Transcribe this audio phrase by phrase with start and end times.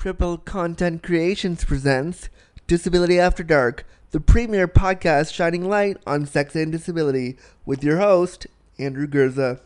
[0.00, 2.30] Triple Content Creations presents
[2.66, 8.46] Disability After Dark, the premier podcast shining light on sex and disability, with your host,
[8.78, 9.60] Andrew Gurza.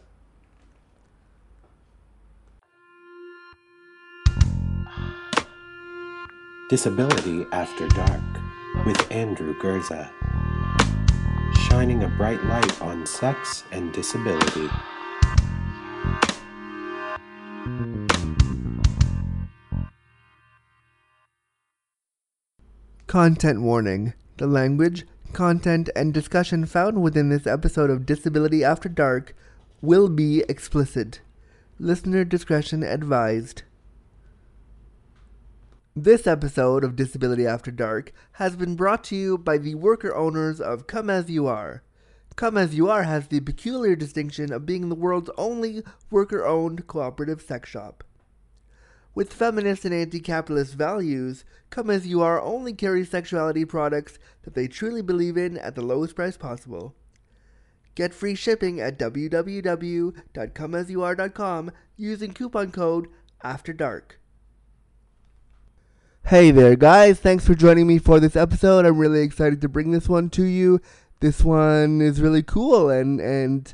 [6.69, 8.21] Disability After Dark
[8.85, 10.11] with Andrew Gurza.
[11.69, 14.69] Shining a bright light on sex and disability.
[23.15, 24.13] Content warning.
[24.39, 29.37] The language, content, and discussion found within this episode of Disability After Dark
[29.81, 31.21] will be explicit.
[31.79, 33.63] Listener discretion advised.
[35.95, 40.61] This episode of Disability After Dark has been brought to you by the worker owners
[40.61, 41.85] of Come As You Are.
[42.35, 46.89] Come As You Are has the peculiar distinction of being the world's only worker owned
[46.89, 48.03] cooperative sex shop.
[49.15, 54.55] With feminist and anti capitalist values, Come As You Are only carries sexuality products that
[54.55, 56.97] they truly believe in at the lowest price possible.
[57.95, 63.07] Get free shipping at www.comeasyouare.com using coupon code
[63.43, 64.19] After Dark.
[66.27, 67.21] Hey there, guys.
[67.21, 68.85] Thanks for joining me for this episode.
[68.85, 70.81] I'm really excited to bring this one to you.
[71.21, 73.73] This one is really cool, and, and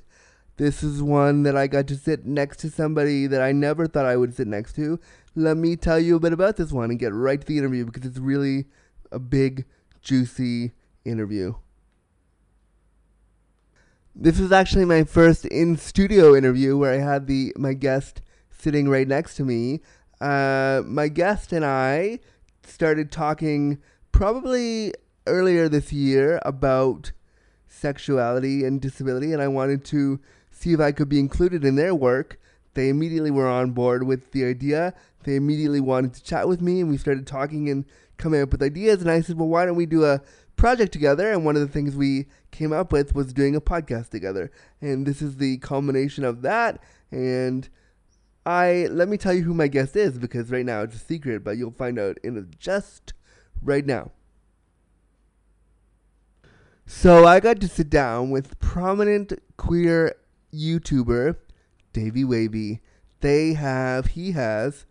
[0.60, 4.04] this is one that I got to sit next to somebody that I never thought
[4.04, 5.00] I would sit next to.
[5.34, 7.84] Let me tell you a bit about this one and get right to the interview
[7.84, 8.66] because it's really
[9.12, 9.64] a big,
[10.00, 10.72] juicy
[11.04, 11.54] interview.
[14.14, 18.88] This was actually my first in studio interview where I had the my guest sitting
[18.88, 19.80] right next to me.
[20.20, 22.18] Uh, my guest and I
[22.64, 23.78] started talking
[24.12, 24.92] probably
[25.26, 27.12] earlier this year about
[27.68, 31.94] sexuality and disability, and I wanted to see if I could be included in their
[31.94, 32.38] work.
[32.74, 34.94] They immediately were on board with the idea.
[35.24, 37.84] They immediately wanted to chat with me, and we started talking and
[38.16, 39.00] coming up with ideas.
[39.00, 40.20] And I said, Well, why don't we do a
[40.56, 41.30] project together?
[41.32, 44.50] And one of the things we came up with was doing a podcast together.
[44.80, 46.82] And this is the culmination of that.
[47.10, 47.68] And
[48.46, 51.44] I let me tell you who my guest is because right now it's a secret,
[51.44, 53.12] but you'll find out in just
[53.62, 54.12] right now.
[56.86, 60.16] So I got to sit down with prominent queer
[60.52, 61.36] YouTuber
[61.92, 62.80] Davey Wavy.
[63.20, 64.86] They have he has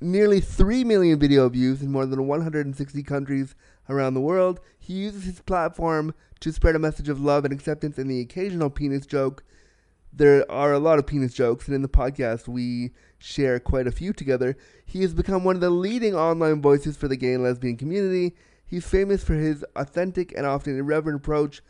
[0.00, 3.54] nearly 3 million video views in more than 160 countries
[3.88, 4.60] around the world.
[4.78, 8.70] He uses his platform to spread a message of love and acceptance and the occasional
[8.70, 9.44] penis joke.
[10.12, 13.92] There are a lot of penis jokes, and in the podcast, we share quite a
[13.92, 14.56] few together.
[14.86, 18.36] He has become one of the leading online voices for the gay and lesbian community.
[18.64, 21.62] He's famous for his authentic and often irreverent approach.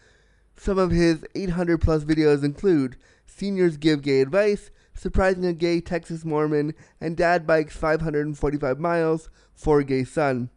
[0.56, 6.25] Some of his 800 plus videos include Seniors Give Gay Advice, Surprising a Gay Texas
[6.25, 10.50] Mormon, and Dad Bikes 545 Miles for a Gay Son.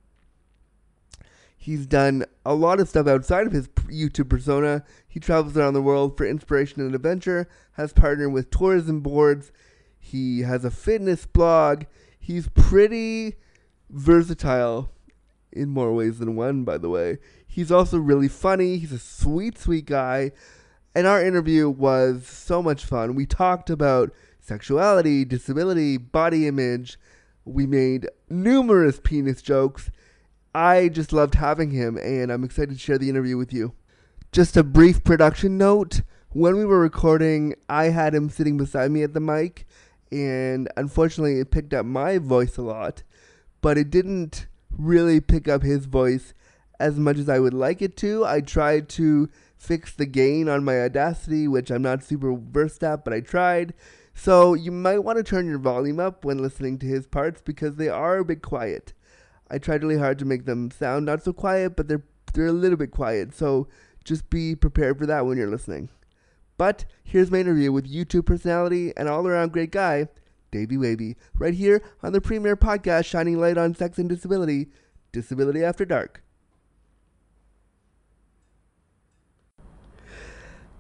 [1.58, 4.86] He's done a lot of stuff outside of his YouTube persona.
[5.06, 9.52] He travels around the world for inspiration and adventure, has partnered with tourism boards.
[10.00, 11.84] He has a fitness blog.
[12.18, 13.36] He's pretty
[13.90, 14.92] versatile
[15.52, 17.18] in more ways than one, by the way.
[17.46, 18.78] He's also really funny.
[18.78, 20.32] He's a sweet, sweet guy.
[20.96, 23.16] And our interview was so much fun.
[23.16, 24.14] We talked about
[24.48, 26.98] sexuality, disability, body image.
[27.44, 29.92] We made numerous penis jokes.
[30.56, 33.74] I just loved having him, and I'm excited to share the interview with you.
[34.32, 36.02] Just a brief production note.
[36.30, 39.68] When we were recording, I had him sitting beside me at the mic,
[40.12, 43.04] and unfortunately, it picked up my voice a lot,
[43.62, 46.34] but it didn't really pick up his voice
[46.80, 48.26] as much as I would like it to.
[48.26, 53.04] I tried to fix the gain on my Audacity, which I'm not super versed at,
[53.04, 53.74] but I tried.
[54.20, 57.76] So you might want to turn your volume up when listening to his parts because
[57.76, 58.94] they are a bit quiet.
[59.50, 62.52] I tried really hard to make them sound not so quiet, but they're they're a
[62.52, 63.34] little bit quiet.
[63.34, 63.68] So
[64.04, 65.90] just be prepared for that when you're listening.
[66.58, 70.08] But here's my interview with YouTube personality and all around great guy,
[70.52, 74.68] Davey Wavy, right here on the premier podcast shining light on sex and disability,
[75.12, 76.24] Disability After Dark.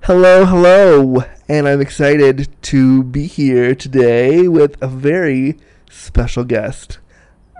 [0.07, 5.57] Hello, hello, and I'm excited to be here today with a very
[5.89, 6.99] special guest.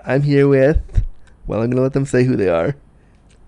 [0.06, 1.04] I'm here with,
[1.46, 2.74] well, I'm going to let them say who they are.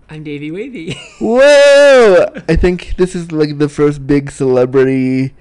[0.07, 0.93] I'm Davey Wavy.
[1.19, 2.27] Whoa!
[2.47, 5.33] I think this is like the first big celebrity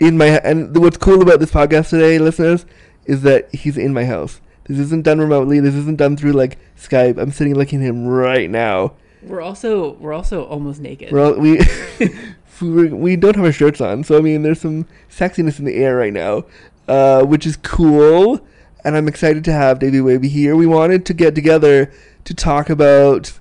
[0.00, 2.64] in my and what's cool about this podcast today, listeners,
[3.04, 4.40] is that he's in my house.
[4.68, 5.60] This isn't done remotely.
[5.60, 7.18] This isn't done through like Skype.
[7.18, 8.94] I'm sitting looking at him right now.
[9.26, 11.12] We're also we're also almost naked.
[11.12, 11.38] We're all,
[12.60, 15.74] we we don't have our shirts on, so I mean, there's some sexiness in the
[15.74, 16.44] air right now,
[16.88, 18.40] uh, which is cool.
[18.84, 20.54] and I'm excited to have Davey Wavy here.
[20.56, 21.92] We wanted to get together
[22.24, 23.38] to talk about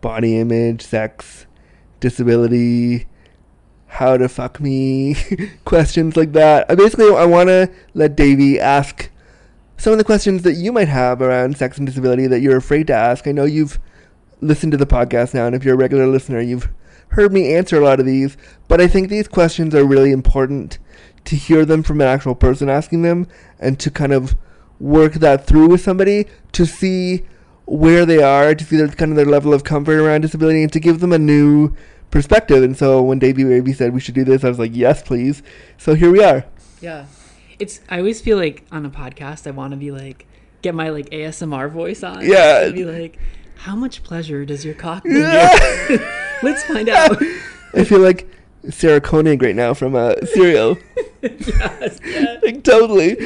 [0.00, 1.46] body image, sex,
[2.00, 3.06] disability,
[3.86, 5.16] how to fuck me,
[5.64, 6.70] questions like that.
[6.70, 9.10] I basically I want to let Davey ask
[9.76, 12.86] some of the questions that you might have around sex and disability that you're afraid
[12.88, 13.26] to ask.
[13.26, 13.78] I know you've
[14.40, 16.68] listened to the podcast now, and if you're a regular listener, you've
[17.08, 18.36] heard me answer a lot of these.
[18.68, 20.78] But I think these questions are really important
[21.24, 23.26] to hear them from an actual person asking them
[23.58, 24.36] and to kind of
[24.78, 27.24] work that through with somebody to see
[27.64, 30.72] where they are, to see their kind of their level of comfort around disability, and
[30.72, 31.74] to give them a new
[32.10, 32.62] perspective.
[32.62, 35.42] And so when Davey Baby said we should do this, I was like, yes, please.
[35.76, 36.44] So here we are.
[36.80, 37.06] Yeah.
[37.58, 40.26] It's I always feel like on a podcast I want to be like
[40.62, 42.24] get my like ASMR voice on.
[42.24, 42.66] Yeah.
[42.66, 43.18] And be like,
[43.56, 45.52] how much pleasure does your cock Yeah.
[45.88, 45.98] you?
[46.42, 47.16] Let's find out.
[47.74, 48.28] I feel like
[48.70, 50.76] Sarah Koenig right now from uh, Serial.
[51.22, 52.38] yes, yeah.
[52.42, 53.16] like totally.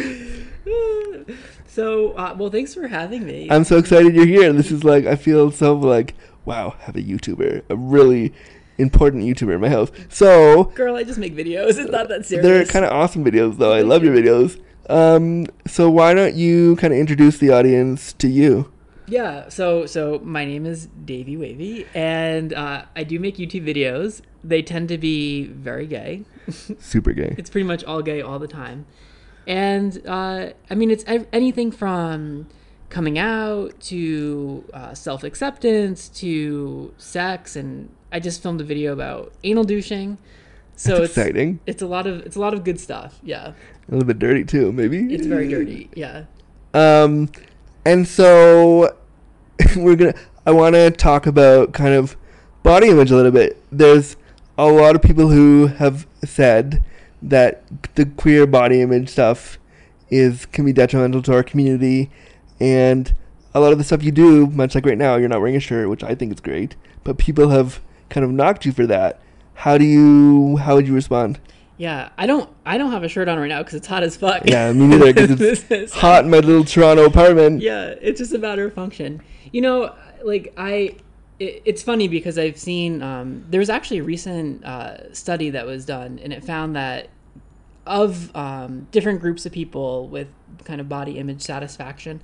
[1.67, 3.47] So, uh, well, thanks for having me.
[3.49, 4.53] I'm so excited you're here.
[4.53, 8.35] This is like I feel so like wow, have a YouTuber, a really
[8.76, 9.91] important YouTuber in my house.
[10.09, 11.79] So Girl, I just make videos.
[11.79, 12.44] It's not that serious.
[12.44, 13.73] they're kind of awesome videos though.
[13.73, 14.61] I love your videos.
[14.88, 18.73] Um, so why don't you kind of introduce the audience to you?
[19.11, 24.21] Yeah, so so my name is Davey Wavy, and uh, I do make YouTube videos.
[24.45, 26.23] They tend to be very gay.
[26.79, 27.35] Super gay.
[27.37, 28.87] It's pretty much all gay all the time,
[29.49, 32.47] and uh, I mean it's ev- anything from
[32.89, 39.33] coming out to uh, self acceptance to sex, and I just filmed a video about
[39.43, 40.19] anal douching.
[40.77, 41.61] So That's it's exciting.
[41.67, 43.19] it's a lot of it's a lot of good stuff.
[43.25, 43.55] Yeah,
[43.89, 45.12] A little bit dirty too, maybe.
[45.12, 45.91] it's very dirty.
[45.97, 46.25] Yeah.
[46.75, 47.29] Um,
[47.85, 48.97] and so
[49.77, 50.15] we're gonna.
[50.47, 52.17] I want to talk about kind of
[52.62, 53.62] body image a little bit.
[53.71, 54.17] There's
[54.57, 56.83] a lot of people who have said
[57.23, 57.62] that
[57.95, 59.59] the queer body image stuff
[60.11, 62.11] is can be detrimental to our community,
[62.59, 63.15] and
[63.55, 65.61] a lot of the stuff you do, much like right now, you're not wearing a
[65.61, 69.21] shirt, which I think is great, but people have kind of knocked you for that.
[69.55, 70.57] How do you?
[70.59, 71.39] How would you respond?
[71.81, 74.15] Yeah, I don't I don't have a shirt on right now because it's hot as
[74.15, 74.43] fuck.
[74.44, 75.15] Yeah, me neither.
[75.15, 77.62] Because it's is- hot in my little Toronto apartment.
[77.62, 79.23] Yeah, it's just a matter of function.
[79.50, 80.97] You know, like I,
[81.38, 85.65] it, it's funny because I've seen um, there was actually a recent uh, study that
[85.65, 87.09] was done, and it found that
[87.87, 90.29] of um, different groups of people with
[90.65, 92.21] kind of body image satisfaction,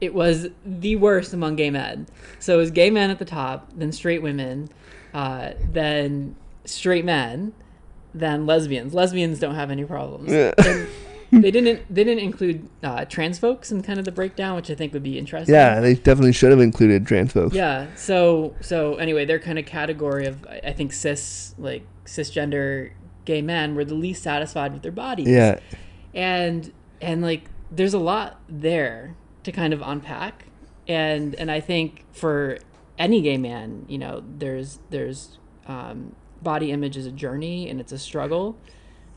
[0.00, 2.06] it was the worst among gay men.
[2.38, 4.68] So it was gay men at the top, then straight women,
[5.12, 7.54] uh, then straight men,
[8.14, 8.94] then lesbians.
[8.94, 10.30] Lesbians don't have any problems.
[10.30, 10.52] Yeah.
[11.32, 11.82] They didn't.
[11.88, 15.04] They didn't include uh, trans folks in kind of the breakdown, which I think would
[15.04, 15.54] be interesting.
[15.54, 17.54] Yeah, they definitely should have included trans folks.
[17.54, 17.86] Yeah.
[17.94, 22.90] So so anyway, their kind of category of I I think cis like cisgender
[23.24, 25.28] gay men were the least satisfied with their bodies.
[25.28, 25.60] Yeah.
[26.14, 29.14] And and like there's a lot there
[29.44, 30.46] to kind of unpack.
[30.88, 32.58] And and I think for
[32.98, 37.92] any gay man, you know, there's there's um, body image is a journey and it's
[37.92, 38.56] a struggle.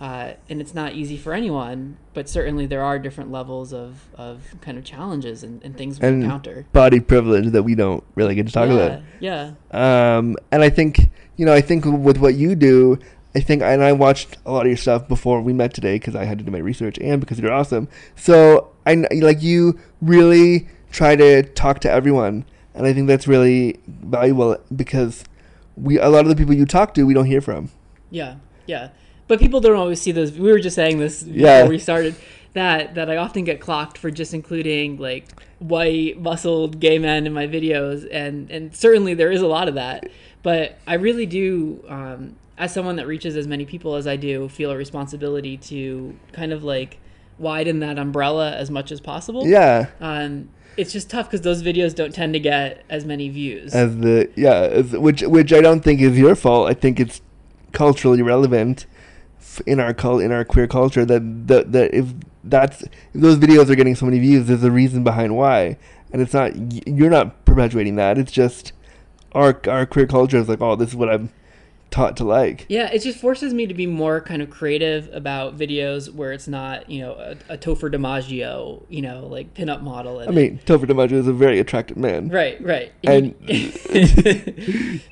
[0.02, 4.54] Uh, and it's not easy for anyone, but certainly there are different levels of, of
[4.60, 6.66] kind of challenges and, and things we And encounter.
[6.74, 9.02] body privilege that we don't really get to talk about.
[9.22, 10.18] yeah, yeah.
[10.18, 13.00] Um, and I think, you know, I think with what you do,
[13.34, 16.16] I think, and I watched a lot of your stuff before we met today because
[16.16, 17.88] I had to do my research and because you're awesome.
[18.18, 22.44] So I like you really try to talk to everyone,
[22.76, 25.24] and I think that's really valuable because
[25.76, 27.70] we a lot of the people you talk to we don't hear from.
[28.12, 28.36] Yeah,
[28.68, 28.90] yeah.
[29.28, 30.32] But people don't always see those.
[30.34, 31.62] We were just saying this Yeah.
[31.62, 32.16] before we started
[32.54, 35.26] that that I often get clocked for just including like
[35.60, 39.76] white muscled gay men in my videos, and and certainly there is a lot of
[39.76, 40.08] that.
[40.44, 44.50] But I really do, um, as someone that reaches as many people as I do,
[44.50, 47.00] feel a responsibility to kind of like
[47.40, 49.48] widen that umbrella as much as possible.
[49.48, 53.74] Yeah, Um, it's just tough because those videos don't tend to get as many views.
[53.74, 56.70] as the yeah, as, which which I don't think is your fault.
[56.70, 57.22] I think it's
[57.72, 58.86] culturally relevant
[59.40, 62.14] f- in our cul- in our queer culture that that, that if
[62.44, 65.78] that's if those videos are getting so many views, there's a reason behind why,
[66.12, 66.52] and it's not
[66.88, 68.18] you're not perpetuating that.
[68.18, 68.74] It's just
[69.34, 71.30] our our queer culture is like, oh, this is what I'm
[71.94, 72.66] taught to like.
[72.70, 76.48] Yeah, it just forces me to be more kind of creative about videos where it's
[76.48, 80.18] not, you know, a, a Topher DiMaggio, you know, like pinup model.
[80.20, 82.30] I mean, Topher DiMaggio is a very attractive man.
[82.30, 82.92] right, right.
[83.04, 83.36] And-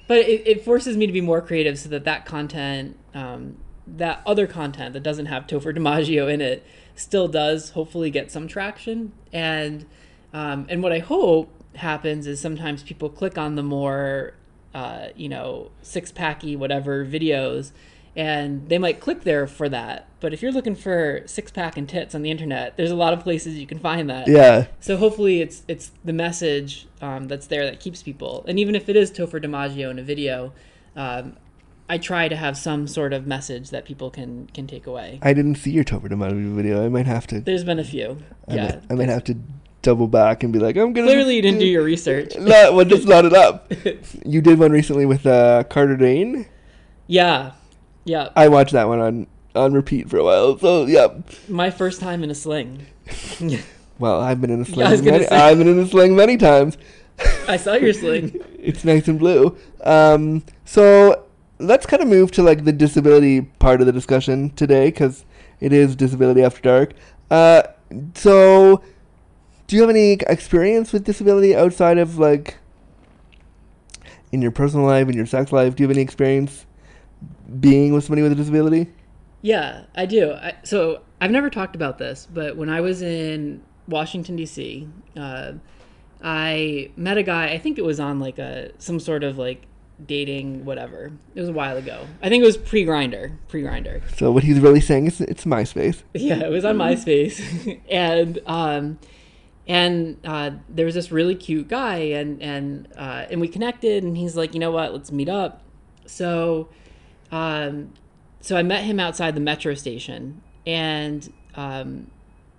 [0.08, 4.24] but it, it forces me to be more creative so that that content, um, that
[4.26, 9.12] other content that doesn't have Topher DiMaggio in it, still does hopefully get some traction.
[9.32, 9.86] And
[10.34, 14.34] um, and what I hope happens is sometimes people click on the more,
[14.74, 17.72] uh, you know, six packy whatever videos,
[18.16, 20.08] and they might click there for that.
[20.20, 23.14] But if you're looking for six pack and tits on the internet, there's a lot
[23.14, 24.28] of places you can find that.
[24.28, 24.68] Yeah.
[24.80, 28.46] So hopefully it's it's the message um, that's there that keeps people.
[28.48, 30.54] And even if it is Topher DiMaggio in a video,
[30.96, 31.38] um,
[31.90, 35.20] I try to have some sort of message that people can can take away.
[35.22, 36.86] I didn't see your Topher DiMaggio video.
[36.86, 37.42] I might have to.
[37.42, 38.18] There's been a few.
[38.48, 38.64] I, yeah.
[38.64, 39.38] might, I might have to
[39.82, 41.08] double back and be like, I'm gonna.
[41.08, 42.34] Clearly, you didn't do your research.
[42.38, 43.72] Not, well, just load it up.
[44.26, 46.48] you did one recently with uh, Carter Dane.
[47.08, 47.54] yeah.
[48.04, 48.30] Yeah.
[48.36, 50.58] I watched that one on on repeat for a while.
[50.58, 51.08] So yeah.
[51.48, 52.86] My first time in a sling.
[54.00, 54.80] Well, I've been in a sling.
[55.04, 55.36] Yeah, many, say.
[55.38, 56.76] I've been in a sling many times.
[57.48, 58.36] I saw your sling.
[58.58, 59.56] it's nice and blue.
[59.84, 61.26] Um, so
[61.60, 65.24] let's kind of move to like the disability part of the discussion today because
[65.60, 66.94] it is disability after dark.
[67.30, 67.62] Uh,
[68.16, 68.82] so
[69.72, 72.58] do you have any experience with disability outside of like
[74.34, 75.78] in your personal life, in your sex life?
[75.78, 76.66] Do you have any experience
[77.58, 78.92] being with somebody with a disability?
[79.42, 80.34] Yeah, I do.
[80.34, 85.54] I, so I've never talked about this, but when I was in Washington D.C., uh,
[86.22, 87.52] I met a guy.
[87.52, 89.68] I think it was on like a some sort of like
[90.06, 91.14] dating whatever.
[91.34, 92.08] It was a while ago.
[92.22, 94.02] I think it was pre Grindr, pre Grindr.
[94.18, 96.04] So what he's really saying is it's MySpace.
[96.14, 99.00] Yeah, it was on MySpace, and um,
[99.68, 104.18] and uh, there was this really cute guy, and and uh, and we connected, and
[104.18, 105.62] he's like, you know what, let's meet up.
[106.06, 106.70] So,
[107.32, 107.94] um,
[108.42, 112.10] so I met him outside the metro station, and um,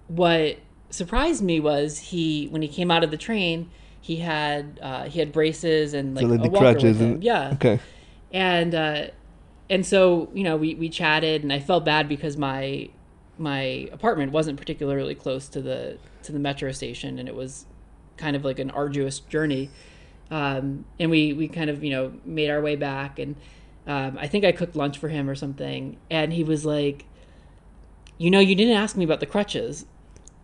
[0.09, 0.59] what
[0.91, 5.19] surprised me was he when he came out of the train, he had uh, he
[5.19, 7.81] had braces and like, so like a the crutches and yeah, Okay.
[8.33, 9.07] and uh,
[9.69, 12.91] and so you know we, we chatted and I felt bad because my
[13.43, 17.67] my apartment wasn't particularly close to the to the metro station and it was
[18.17, 19.71] kind of like an arduous journey.
[20.31, 23.37] Um, and we we kind of you know made our way back and
[23.87, 27.05] um, I think I cooked lunch for him or something and he was like
[28.17, 29.85] you know you didn't ask me about the crutches.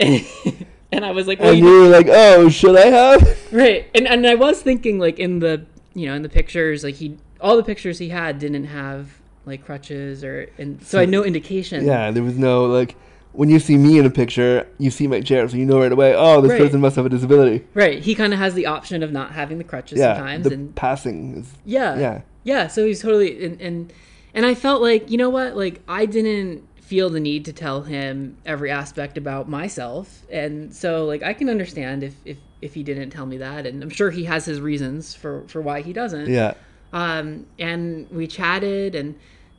[0.90, 3.38] And I was like well, And you you were like, oh, should I have?
[3.52, 3.90] right.
[3.95, 7.19] And and i was thinking like in the you know in the pictures like he
[7.40, 11.25] all the pictures he had didn't have like crutches or and so i had no
[11.25, 12.95] indication Yeah, there was no like
[13.33, 15.93] when you see me in a picture, you see my chair, so you know right
[15.93, 16.12] away.
[16.17, 16.61] Oh, this Right.
[16.62, 17.64] person must have a disability.
[17.75, 20.55] right he kind of has the option of not having the crutches Yeah, sometimes the
[20.55, 22.21] and passing is yeah yeah.
[22.45, 23.93] yeah so he's totally and, and
[24.35, 27.83] and i felt like you know what like i didn't feel the need to tell
[27.83, 32.83] him every aspect about myself and so like i can understand if if if he
[32.83, 35.93] didn't tell me that and i'm sure he has his reasons for for why he
[35.93, 36.55] doesn't yeah.
[36.93, 39.14] um, and we chatted and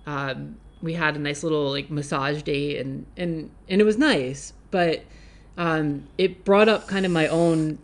[0.10, 4.54] um, we had a nice little like massage date and and and it was nice
[4.72, 5.04] but
[5.58, 7.78] um, it brought up kind of my own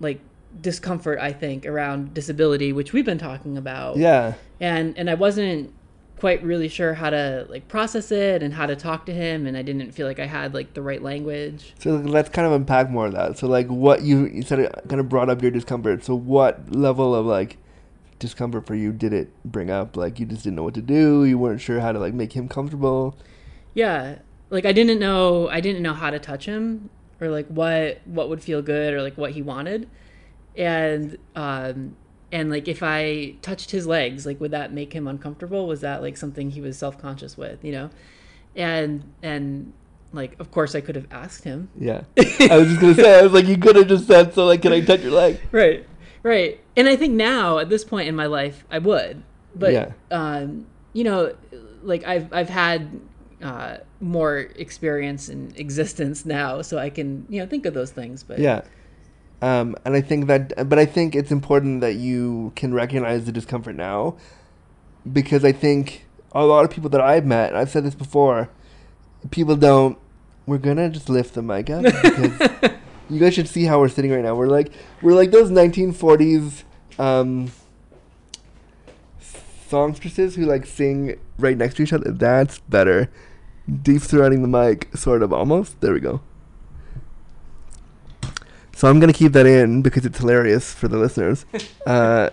[0.00, 0.20] like
[0.60, 4.34] discomfort i think around disability which we've been talking about Yeah.
[4.60, 5.72] and and i wasn't
[6.18, 9.54] quite really sure how to like process it and how to talk to him and
[9.54, 12.88] i didn't feel like i had like the right language So let's kind of unpack
[12.88, 13.36] more of that.
[13.36, 16.04] So like what you you said it kind of brought up your discomfort.
[16.04, 17.58] So what level of like
[18.18, 19.96] discomfort for you did it bring up?
[19.96, 21.24] Like you just didn't know what to do.
[21.24, 23.16] You weren't sure how to like make him comfortable.
[23.74, 24.18] yeah
[24.48, 26.88] like i didn't know i didn't know how to touch him
[27.20, 29.88] or like what what would feel good or like what he wanted
[30.56, 31.96] and um
[32.32, 36.00] and like if i touched his legs like would that make him uncomfortable was that
[36.00, 37.90] like something he was self-conscious with you know
[38.54, 39.72] and and
[40.12, 42.04] like of course i could have asked him Yeah.
[42.18, 43.18] I was just gonna say.
[43.18, 45.40] I was like, you could have just said, so like, can I touch your leg?
[45.50, 45.84] right
[46.26, 49.22] right and i think now at this point in my life i would
[49.54, 49.92] but Yeah.
[50.10, 51.34] um you know
[51.82, 53.00] like i've i've had
[53.42, 58.22] uh more experience in existence now so i can you know think of those things
[58.22, 58.62] but Yeah.
[59.42, 63.32] Um, and I think that, but I think it's important that you can recognize the
[63.32, 64.16] discomfort now,
[65.12, 68.48] because I think a lot of people that I've met, I've said this before,
[69.30, 69.98] people don't.
[70.46, 72.32] We're gonna just lift the mic up because
[73.08, 74.34] you guys should see how we're sitting right now.
[74.34, 74.72] We're like
[75.02, 76.64] we're like those 1940s
[76.98, 77.50] um,
[79.68, 82.10] songstresses who like sing right next to each other.
[82.10, 83.10] That's better.
[83.82, 85.80] Deep surrounding the mic, sort of almost.
[85.80, 86.20] There we go.
[88.74, 91.44] So I'm gonna keep that in because it's hilarious for the listeners.
[91.86, 92.30] Uh,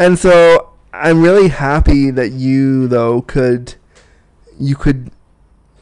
[0.00, 3.76] and so I'm really happy that you though could
[4.58, 5.12] you could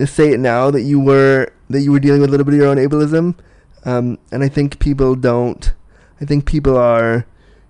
[0.04, 2.60] say it now that you were that you were dealing with a little bit of
[2.60, 3.34] your own ableism.
[3.84, 5.72] Um, and I think people don't.
[6.20, 7.26] I think people are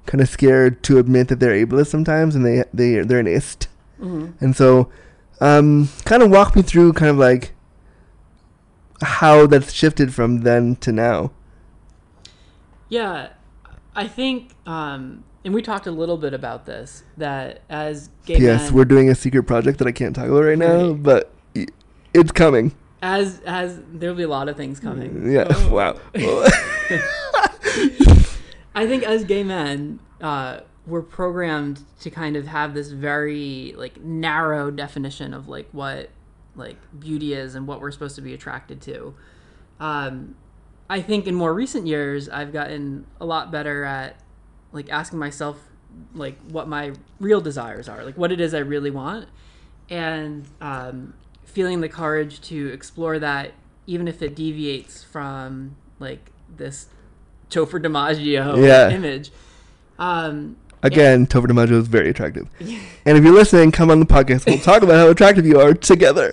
[0.06, 3.68] kind of scared to admit that they're ableist sometimes, and they they they're an ist.
[4.00, 4.32] Mhm.
[4.40, 4.88] And so,
[5.40, 7.52] um, kind of walk me through kind of like
[9.02, 11.30] how that's shifted from then to now.
[12.88, 13.28] Yeah,
[13.94, 18.66] I think, um, and we talked a little bit about this that as gay Yes,
[18.66, 21.66] men, we're doing a secret project that I can't talk about right now, but y-
[22.14, 22.72] it's coming.
[23.02, 25.30] As as there'll be a lot of things coming.
[25.30, 25.46] Yeah.
[25.50, 25.68] Oh.
[25.78, 25.98] Wow.
[28.74, 34.00] I think as gay men, uh, we're programmed to kind of have this very like
[34.00, 36.10] narrow definition of like what
[36.54, 39.14] like beauty is and what we're supposed to be attracted to.
[39.80, 40.34] Um,
[40.90, 44.16] I think in more recent years, I've gotten a lot better at
[44.72, 45.58] like asking myself
[46.14, 49.28] like what my real desires are, like what it is I really want,
[49.90, 51.14] and um,
[51.58, 53.50] feeling the courage to explore that,
[53.84, 56.86] even if it deviates from like this
[57.50, 58.90] Topher DiMaggio Yeah.
[58.90, 59.32] image.
[59.98, 62.46] Um, Again, Topher DiMaggio is very attractive.
[63.04, 64.46] And if you're listening, come on the podcast.
[64.46, 66.32] We'll talk about how attractive you are together.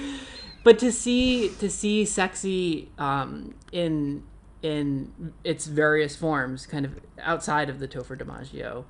[0.64, 4.22] but to see to see sexy um, in
[4.62, 8.84] in its various forms, kind of outside of the Topher DiMaggio,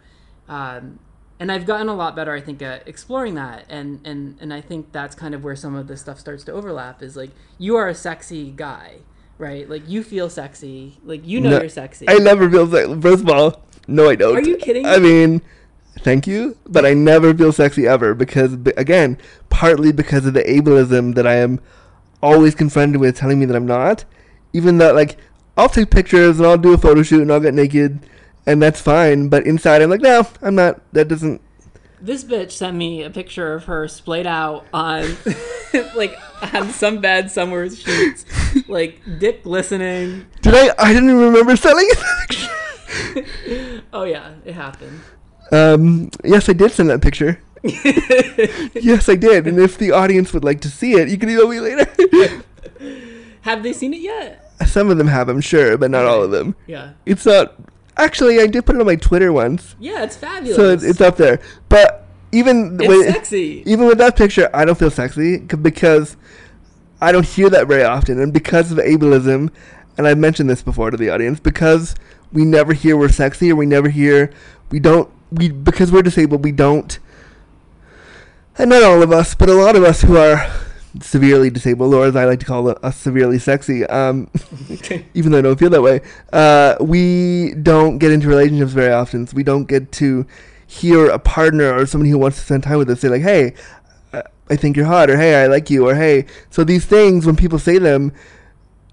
[0.49, 1.01] um,
[1.39, 4.61] and I've gotten a lot better, I think, at exploring that, and and and I
[4.61, 7.03] think that's kind of where some of this stuff starts to overlap.
[7.03, 8.99] Is like you are a sexy guy,
[9.39, 9.69] right?
[9.69, 12.09] Like you feel sexy, like you know No, you're sexy.
[12.09, 13.01] I never feel sexy.
[13.01, 14.37] First of all, no, I don't.
[14.37, 15.43] Are you kidding I mean,
[16.01, 19.19] thank you, but I never feel sexy ever because, again,
[19.51, 21.61] partly because of the ableism that I am
[22.23, 24.05] always confronted with telling me that I'm not.
[24.53, 25.19] Even though, like,
[25.57, 28.01] I'll take pictures and I'll do a photo shoot and I'll get naked,
[28.47, 29.29] and that's fine.
[29.29, 30.81] But inside, I'm like, no, I'm not.
[30.93, 31.41] That doesn't.
[32.01, 35.17] This bitch sent me a picture of her splayed out on,
[35.97, 36.17] like,
[36.55, 38.25] on some bed somewhere sheets,
[38.69, 40.27] like dick glistening.
[40.43, 40.75] Did I?
[40.79, 42.49] I didn't even remember selling it.
[43.93, 45.01] Oh yeah, it happened.
[45.53, 46.11] um.
[46.25, 47.41] Yes, I did send that picture.
[47.63, 49.47] yes, I did.
[49.47, 51.87] And if the audience would like to see it, you can email me later.
[53.43, 54.53] Have they seen it yet?
[54.67, 56.55] Some of them have, I'm sure, but not all of them.
[56.67, 56.93] Yeah.
[57.05, 57.55] It's not.
[57.97, 60.57] Actually, I did put it on my Twitter once, Yeah, it's fabulous.
[60.57, 61.41] so it's, it's up there.
[61.69, 63.63] But even It's with, sexy.
[63.67, 66.17] even with that picture, I don't feel sexy c- because
[67.01, 69.51] I don't hear that very often, and because of ableism,
[69.97, 71.95] and I've mentioned this before to the audience, because
[72.33, 74.31] we never hear we're sexy, or we never hear
[74.71, 76.99] we don't we because we're disabled, we don't.
[78.59, 80.51] And not all of us, but a lot of us who are
[81.01, 83.85] severely disabled, or as I like to call it, us severely sexy.
[83.87, 84.29] Um,
[85.15, 86.01] even though I don't feel that way,
[86.33, 89.27] uh, we don't get into relationships very often.
[89.27, 90.27] So we don't get to
[90.67, 93.55] hear a partner or somebody who wants to spend time with us say like, "Hey,
[94.13, 97.25] I- I think you're hot," or "Hey, I like you," or "Hey." So these things,
[97.27, 98.13] when people say them,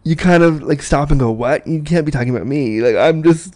[0.04, 1.66] you kind of like stop and go, "What?
[1.66, 2.82] You can't be talking about me.
[2.82, 3.56] Like I'm just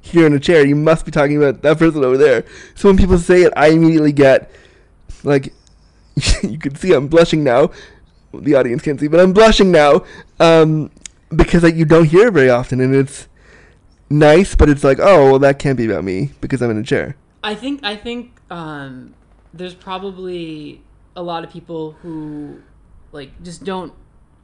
[0.00, 0.66] here in a chair.
[0.66, 2.44] You must be talking about that person over there."
[2.74, 4.50] So when people say it, I immediately get
[5.24, 5.52] like
[6.42, 7.70] you can see I'm blushing now.
[8.32, 10.04] The audience can't see, but I'm blushing now
[10.40, 10.90] um,
[11.34, 13.28] because like, you don't hear it very often, and it's
[14.10, 16.82] nice, but it's like, oh, well, that can't be about me because I'm in a
[16.82, 17.16] chair.
[17.42, 19.14] I think I think um,
[19.54, 20.82] there's probably
[21.14, 22.60] a lot of people who
[23.12, 23.92] like just don't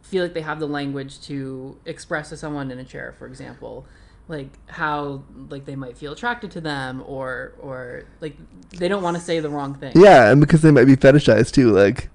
[0.02, 3.86] feel like they have the language to express to someone in a chair, for example,
[4.32, 8.36] like how like they might feel attracted to them or or like
[8.70, 9.92] they don't want to say the wrong thing.
[9.94, 11.70] Yeah, and because they might be fetishized too.
[11.70, 12.08] Like,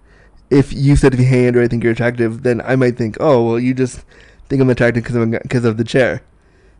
[0.49, 3.15] if you said to me, hand or I think you're attractive," then I might think,
[3.19, 4.03] "Oh, well, you just
[4.49, 6.23] think I'm attractive because I'm because of the chair."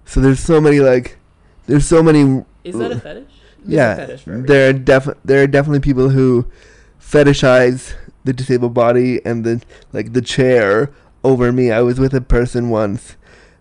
[0.06, 1.18] So there's so many like,
[1.68, 2.44] there's so many.
[2.64, 3.28] Is that a fetish?
[3.60, 6.48] There's a yeah, fetish there are def- there are definitely people who
[7.00, 9.62] fetishize the disabled body and the
[9.94, 10.92] like the chair
[11.24, 11.72] over me.
[11.72, 13.16] I was with a person once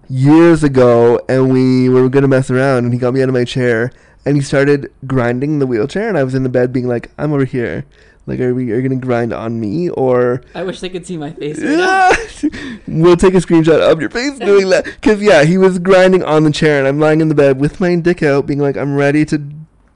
[0.08, 3.44] years ago, and we were gonna mess around, and he got me out of my
[3.44, 3.90] chair,
[4.24, 7.32] and he started grinding the wheelchair, and I was in the bed being like, "I'm
[7.32, 7.84] over here."
[8.26, 10.42] Like, are we are you gonna grind on me or?
[10.54, 11.60] I wish they could see my face.
[11.60, 12.44] Right
[12.88, 14.84] we'll take a screenshot of your face doing that.
[15.00, 17.80] Because yeah, he was grinding on the chair, and I'm lying in the bed with
[17.80, 19.40] my dick out, being like, "I'm ready to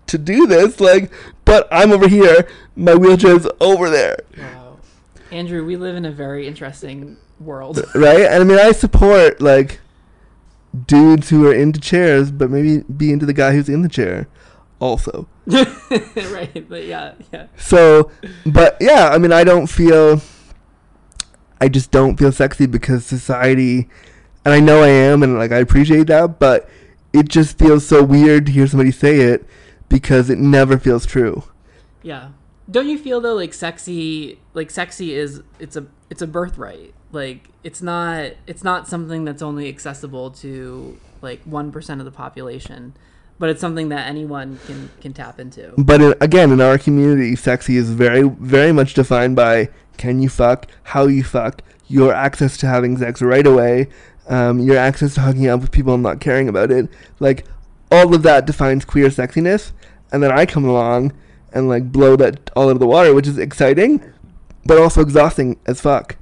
[0.07, 1.11] to do this." Like,
[1.45, 2.47] but I'm over here.
[2.77, 4.79] My wheelchair's over there, Wow,
[5.33, 7.85] Andrew, we live in a very interesting world.
[7.97, 8.23] right?
[8.23, 9.81] And I mean, I support like
[10.87, 14.29] dudes who are into chairs, but maybe be into the guy who's in the chair,
[14.79, 15.29] also.
[15.47, 17.47] right, but yeah, yeah.
[17.57, 18.11] So,
[18.47, 20.21] but yeah, I mean, I don't feel.
[21.61, 23.89] I just don't feel sexy because society,
[24.45, 26.69] and I know I am, and like I appreciate that, but
[27.13, 29.47] it just feels so weird to hear somebody say it
[29.89, 31.45] because it never feels true.
[32.03, 32.31] Yeah.
[32.71, 36.95] Don't you feel though like sexy like sexy is it's a it's a birthright.
[37.13, 42.95] Like it's not it's not something that's only accessible to like 1% of the population,
[43.39, 45.73] but it's something that anyone can can tap into.
[45.77, 50.29] But in, again, in our community, sexy is very, very much defined by can you
[50.29, 53.89] fuck, how you fuck, your access to having sex right away,
[54.29, 56.89] um, your access to hooking up with people and not caring about it.
[57.19, 57.45] Like,
[57.91, 59.73] all of that defines queer sexiness,
[60.13, 61.13] and then I come along
[61.53, 64.01] and like blow that all out of the water, which is exciting,
[64.65, 66.17] but also exhausting as fuck.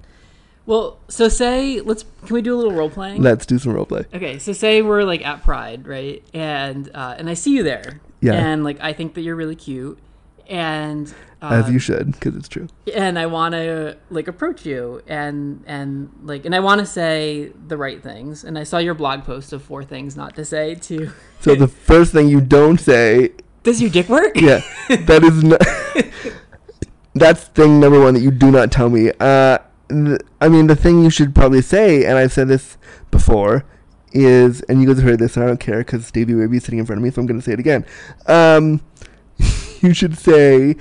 [0.68, 3.22] Well, so say let's can we do a little role playing?
[3.22, 4.04] Let's do some role play.
[4.12, 6.22] Okay, so say we're like at Pride, right?
[6.34, 8.00] And uh, and I see you there.
[8.20, 8.34] Yeah.
[8.34, 9.98] And like I think that you're really cute,
[10.46, 11.08] and
[11.40, 12.68] uh, As you should, because it's true.
[12.94, 17.50] and I want to like approach you and and like and I want to say
[17.66, 18.44] the right things.
[18.44, 21.10] And I saw your blog post of four things not to say to.
[21.40, 23.30] So the first thing you don't say,
[23.62, 24.32] Does your dick work?
[24.36, 25.62] yeah, that is not.
[27.14, 29.12] that's thing number one that you do not tell me.
[29.18, 32.76] Uh, th- I mean, the thing you should probably say, and I've said this
[33.10, 33.64] before,
[34.12, 36.78] is, and you guys have heard this, and I don't care because Stevie Wavy's sitting
[36.78, 37.84] in front of me, so I'm going to say it again.
[38.26, 38.80] Um,
[39.80, 40.76] you should say,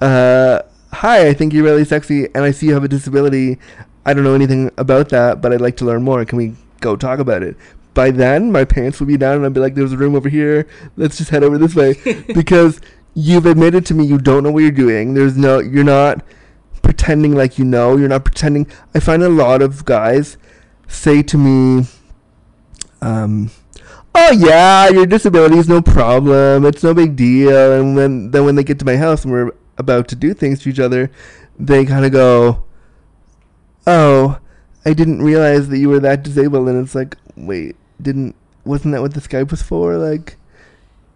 [0.00, 0.62] uh,
[0.92, 3.58] "Hi, I think you're really sexy, and I see you have a disability.
[4.04, 6.24] I don't know anything about that, but I'd like to learn more.
[6.24, 7.56] Can we go talk about it?"
[7.94, 10.28] By then, my pants will be down, and I'll be like, "There's a room over
[10.28, 10.66] here.
[10.96, 11.94] Let's just head over this way,"
[12.34, 12.80] because
[13.14, 15.14] you've admitted to me you don't know what you're doing.
[15.14, 16.24] There's no, you're not
[16.82, 17.96] pretending like you know.
[17.96, 18.66] You're not pretending.
[18.94, 20.36] I find a lot of guys
[20.88, 21.86] say to me,
[23.00, 23.50] um,
[24.14, 26.64] "Oh yeah, your disability is no problem.
[26.64, 30.08] It's no big deal." And then when they get to my house and we're about
[30.08, 31.10] to do things to each other,
[31.58, 32.64] they kind of go,
[33.86, 34.38] "Oh,
[34.84, 39.02] I didn't realize that you were that disabled." And it's like, wait, didn't wasn't that
[39.02, 39.96] what the Skype was for?
[39.96, 40.36] Like,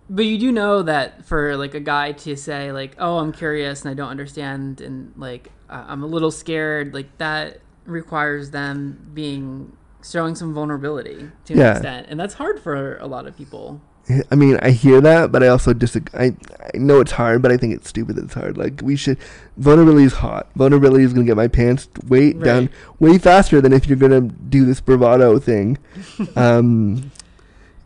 [0.09, 3.83] But you do know that for like a guy to say like, "Oh, I'm curious
[3.83, 9.11] and I don't understand," and like uh, I'm a little scared, like that requires them
[9.15, 13.81] being showing some vulnerability to an extent, and that's hard for a lot of people.
[14.31, 16.21] I mean, I hear that, but I also disagree.
[16.21, 16.37] I,
[16.75, 18.57] I know it's hard, but I think it's stupid that it's hard.
[18.57, 19.19] Like, we should.
[19.57, 20.49] Vulnerability is hot.
[20.55, 24.13] Vulnerability is going to get my pants way down way faster than if you're going
[24.13, 25.79] to do this bravado thing.
[26.37, 27.11] um,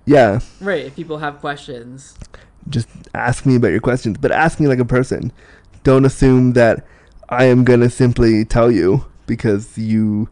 [0.07, 0.87] yeah, Right?
[0.87, 2.17] If people have questions,
[2.69, 5.33] just ask me about your questions, but ask me like a person.
[5.83, 6.87] Don't assume that
[7.29, 10.29] I am going to simply tell you because you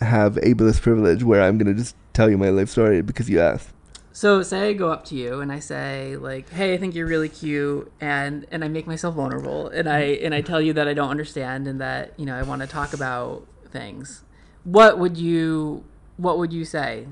[0.00, 3.40] have ableist privilege where I'm going to just tell you my life story because you
[3.40, 3.70] asked.
[4.12, 7.06] So say I go up to you and I say like, "Hey, I think you're
[7.06, 10.88] really cute," and and I make myself vulnerable and I and I tell you that
[10.88, 14.24] I don't understand and that you know I want to talk about things.
[14.64, 15.84] What would you
[16.16, 17.06] What would you say?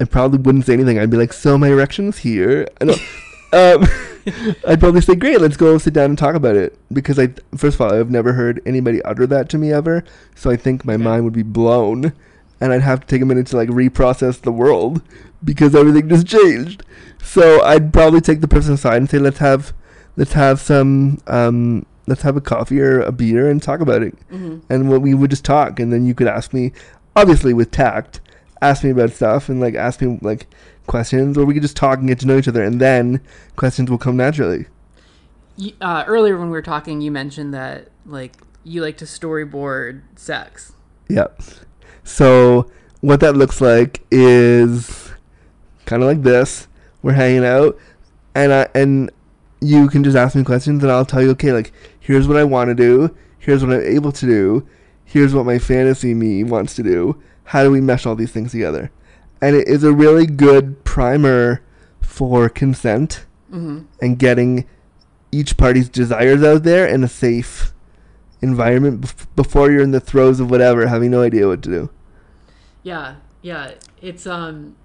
[0.00, 0.98] I probably wouldn't say anything.
[0.98, 2.84] I'd be like, "So my erection's here." I
[3.52, 3.84] um,
[4.66, 7.74] I'd probably say, "Great, let's go sit down and talk about it." Because I, first
[7.76, 10.94] of all, I've never heard anybody utter that to me ever, so I think my
[10.94, 11.02] Okay.
[11.02, 12.12] mind would be blown,
[12.60, 15.02] and I'd have to take a minute to like reprocess the world
[15.44, 16.84] because everything just changed.
[17.22, 19.72] So I'd probably take the person aside and say, "Let's have,
[20.16, 24.14] let's have some, um, let's have a coffee or a beer and talk about it."
[24.30, 24.58] Mm-hmm.
[24.70, 26.70] and what we would just talk and then you could ask me
[27.16, 28.20] obviously with tact
[28.60, 30.46] ask me about stuff and like ask me like
[30.86, 33.20] questions or we could just talk and get to know each other and then
[33.56, 34.66] questions will come naturally.
[35.56, 40.02] You, uh, earlier when we were talking, you mentioned that like you like to storyboard
[40.16, 40.72] sex.
[41.08, 41.26] yeah
[42.04, 45.12] so what that looks like is
[45.84, 46.66] kind of like this.
[47.02, 47.78] We're hanging out
[48.34, 49.10] and I, and
[49.60, 52.44] you can just ask me questions and I'll tell you okay like here's what I
[52.44, 53.14] want to do.
[53.38, 54.68] Here's what I'm able to do.
[55.04, 57.20] Here's what my fantasy me wants to do
[57.52, 58.90] how do we mesh all these things together
[59.40, 61.62] and it is a really good primer
[62.00, 63.84] for consent Mm-hmm.
[64.02, 64.66] and getting
[65.32, 67.72] each party's desires out there in a safe
[68.42, 71.90] environment bef- before you're in the throes of whatever having no idea what to do
[72.82, 73.72] Yeah, yeah.
[74.02, 74.76] It's um,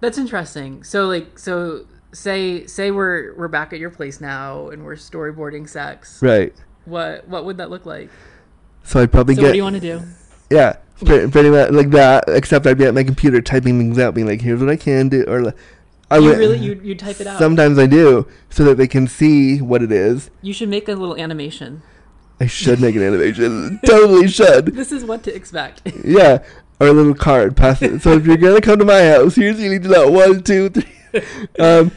[0.00, 0.82] that's interesting.
[0.82, 5.68] So like, so say say we're we're back at your place now and we're storyboarding
[5.68, 6.22] sex.
[6.22, 6.54] right
[6.86, 8.08] What what would that look like?
[8.82, 10.00] so i'd probably get So what do you want to do?
[10.50, 14.14] yeah pretty, pretty much like that except i'd be at my computer typing things out
[14.14, 15.56] being like here's what i can do or like
[16.10, 17.38] I you would- really you you type it out.
[17.38, 20.30] Sometimes I do, so that they can see what it is.
[20.42, 21.82] you should make a little animation.
[22.38, 23.80] I should make an animation.
[23.86, 24.66] totally should.
[24.66, 25.80] This is what to expect.
[26.04, 26.44] Yeah,
[26.78, 27.56] or a little card.
[27.56, 28.02] Pass it.
[28.02, 30.68] So if you're gonna come to my house, here's you need to know one, two,
[30.68, 30.84] three.
[31.58, 31.90] Um,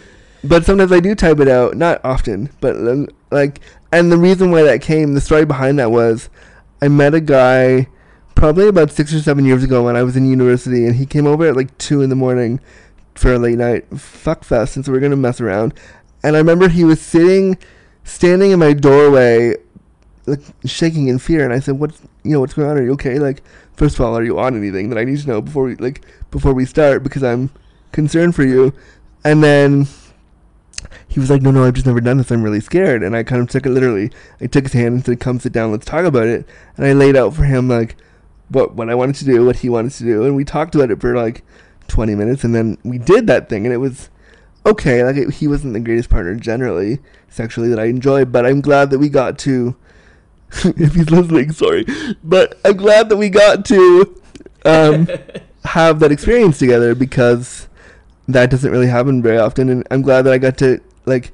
[0.43, 1.75] but sometimes I do type it out.
[1.75, 3.59] Not often, but um, like,
[3.91, 6.29] and the reason why that came, the story behind that was,
[6.81, 7.87] I met a guy
[8.37, 11.25] probably about six or seven years ago when I was in university, and he came
[11.25, 12.59] over at like two in the morning
[13.15, 15.73] for a late night fuck fest, and so we are gonna mess around.
[16.21, 17.57] And I remember he was sitting,
[18.03, 19.55] standing in my doorway,
[20.27, 21.43] like shaking in fear.
[21.43, 22.77] And I said, "What's you know what's going on?
[22.77, 23.17] Are you okay?
[23.17, 23.41] Like,
[23.73, 26.05] first of all, are you on anything that I need to know before we like
[26.29, 27.49] before we start because I'm
[27.91, 28.71] concerned for you."
[29.23, 29.87] And then
[31.07, 32.29] he was like, "No, no, I've just never done this.
[32.29, 34.11] I'm really scared." And I kind of took it literally.
[34.39, 35.71] I took his hand and said, "Come sit down.
[35.71, 37.95] Let's talk about it." And I laid out for him like
[38.49, 40.91] what what I wanted to do, what he wanted to do, and we talked about
[40.91, 41.43] it for like
[41.87, 44.09] 20 minutes, and then we did that thing, and it was
[44.65, 45.03] okay.
[45.03, 48.89] Like it, he wasn't the greatest partner generally sexually that I enjoyed, but I'm glad
[48.91, 49.75] that we got to.
[50.63, 51.85] if he's listening, sorry,
[52.23, 54.21] but I'm glad that we got to
[54.63, 55.07] um,
[55.65, 57.67] have that experience together because
[58.29, 61.33] that doesn't really happen very often, and I'm glad that I got to like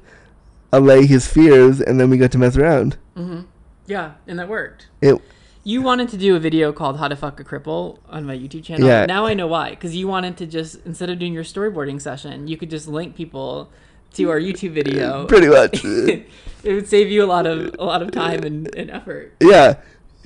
[0.72, 2.96] allay his fears, and then we got to mess around.
[3.16, 3.42] Mm-hmm.
[3.86, 4.88] Yeah, and that worked.
[5.00, 5.20] It
[5.64, 8.64] You wanted to do a video called "How to Fuck a Cripple" on my YouTube
[8.64, 8.86] channel.
[8.86, 9.06] Yeah.
[9.06, 9.70] Now I know why.
[9.70, 13.16] Because you wanted to just instead of doing your storyboarding session, you could just link
[13.16, 13.70] people
[14.14, 15.26] to our YouTube video.
[15.28, 15.84] pretty much.
[15.84, 16.26] it
[16.64, 19.34] would save you a lot of a lot of time and, and effort.
[19.40, 19.80] Yeah,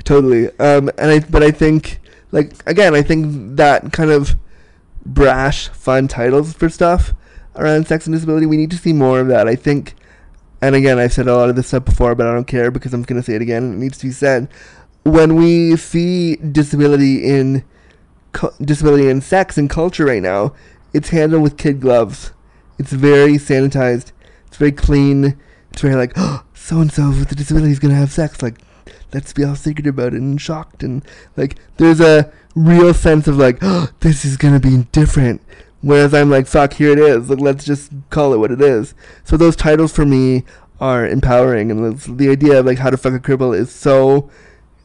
[0.04, 0.48] totally.
[0.58, 2.00] Um, and I, but I think,
[2.32, 4.36] like, again, I think that kind of
[5.04, 7.14] brash, fun titles for stuff
[7.56, 9.48] around sex and disability, we need to see more of that.
[9.48, 9.94] I think,
[10.62, 12.94] and again, I've said a lot of this stuff before, but I don't care because
[12.94, 13.72] I'm going to say it again.
[13.72, 14.48] It needs to be said.
[15.08, 17.64] When we see disability in
[18.60, 20.54] disability in sex and culture right now,
[20.92, 22.32] it's handled with kid gloves.
[22.78, 24.12] It's very sanitized.
[24.46, 25.38] It's very clean.
[25.72, 26.14] It's very like,
[26.52, 28.42] so and so with a disability is gonna have sex.
[28.42, 28.58] Like,
[29.14, 31.02] let's be all secret about it and shocked and
[31.36, 35.40] like, there's a real sense of like, oh, this is gonna be different.
[35.80, 37.30] Whereas I'm like, fuck, here it is.
[37.30, 38.94] Like, let's just call it what it is.
[39.24, 40.44] So those titles for me
[40.80, 44.28] are empowering, and the idea of like how to fuck a cripple is so.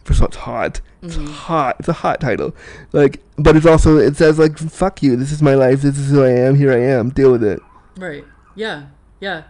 [0.03, 0.81] First of all, it's hot.
[1.01, 1.77] It's hot.
[1.79, 2.01] It's a mm-hmm.
[2.01, 2.55] hot title.
[2.91, 5.15] Like, but it's also it says like, fuck you.
[5.15, 5.81] This is my life.
[5.81, 6.55] This is who I am.
[6.55, 7.09] Here I am.
[7.09, 7.61] Deal with it.
[7.97, 8.25] Right.
[8.55, 8.87] Yeah.
[9.19, 9.43] Yeah.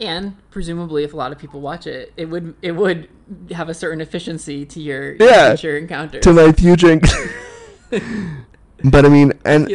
[0.00, 3.08] And presumably, if a lot of people watch it, it would it would
[3.52, 5.48] have a certain efficiency to your your Yeah.
[5.50, 6.20] future encounter.
[6.20, 7.00] To my future.
[8.84, 9.70] but I mean, and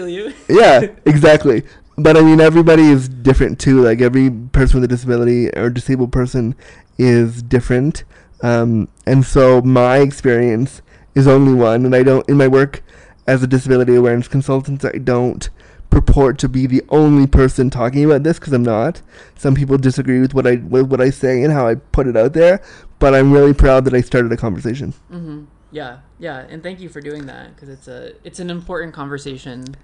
[0.48, 1.64] yeah, exactly.
[1.98, 3.82] But I mean, everybody is different too.
[3.82, 6.56] Like every person with a disability or disabled person
[6.98, 8.04] is different.
[8.42, 10.82] Um, and so my experience
[11.16, 11.86] is only one.
[11.86, 12.84] And I don't, in my work
[13.28, 15.50] as a disability awareness consultant, I don't
[15.90, 19.02] purport to be the only person talking about this because I'm not.
[19.36, 22.16] Some people disagree with what I with what I say and how I put it
[22.16, 22.62] out there.
[23.00, 24.94] But I'm really proud that I started a conversation.
[25.12, 25.46] Mm-hmm.
[25.72, 26.00] Yeah.
[26.18, 26.46] Yeah.
[26.50, 29.76] And thank you for doing that because it's a it's an important conversation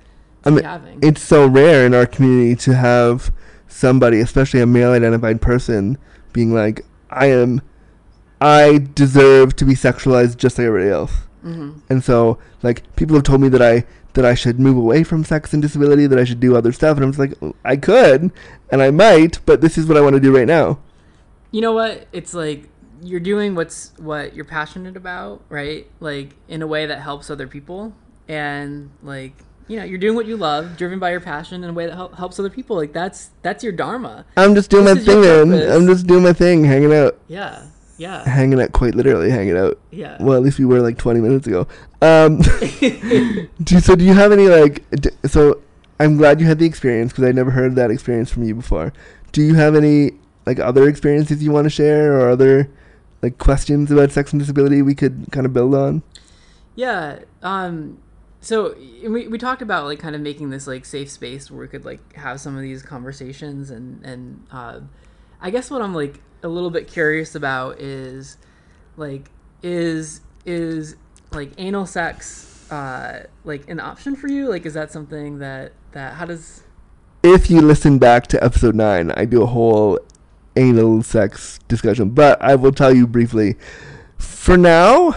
[0.46, 1.00] I mean, having.
[1.02, 3.32] it's so rare in our community to have
[3.68, 5.98] somebody, especially a male identified person,
[6.34, 7.62] being like, I am,
[8.42, 11.14] I deserve to be sexualized just like everybody else.
[11.42, 15.04] hmm And so, like, people have told me that I, that I should move away
[15.04, 16.98] from sex and disability, that I should do other stuff.
[16.98, 18.32] And I'm just like, I could,
[18.70, 20.80] and I might, but this is what I want to do right now.
[21.52, 22.68] you know what it's like
[23.02, 27.46] you're doing what's what you're passionate about right like in a way that helps other
[27.48, 27.94] people
[28.28, 29.34] and like
[29.68, 31.94] you know you're doing what you love driven by your passion in a way that
[31.96, 35.50] hel- helps other people like that's that's your dharma I'm just doing This my thing,
[35.50, 35.72] man.
[35.72, 37.18] I'm just doing my thing, hanging out.
[37.28, 37.68] yeah
[37.98, 39.80] yeah Hanging out, quite literally hanging out.
[39.92, 41.68] yeah Well, at least we were like 20 minutes ago.
[42.02, 42.40] Um,
[43.64, 44.90] do, so, do you have any like?
[44.92, 45.62] D- so,
[46.00, 48.92] I'm glad you had the experience because I never heard that experience from you before.
[49.32, 50.12] Do you have any
[50.46, 52.70] like other experiences you want to share or other
[53.22, 56.04] like questions about sex and disability we could kind of build on?
[56.76, 57.20] Yeah.
[57.42, 57.98] Um
[58.42, 58.76] so
[59.08, 61.84] we we talked about like kind of making this like safe space where we could
[61.86, 64.82] like have some of these conversations and and uh,
[65.42, 68.38] I guess what I'm like a little bit curious about is
[68.98, 69.32] like
[69.64, 70.96] is is
[71.32, 74.48] like anal sex uh like an option for you?
[74.48, 76.62] Like is that something that that how does
[77.24, 80.00] If you listen back to episode nine, I do a whole
[80.56, 83.56] anal sex discussion, but I will tell you briefly.
[84.18, 85.16] For now,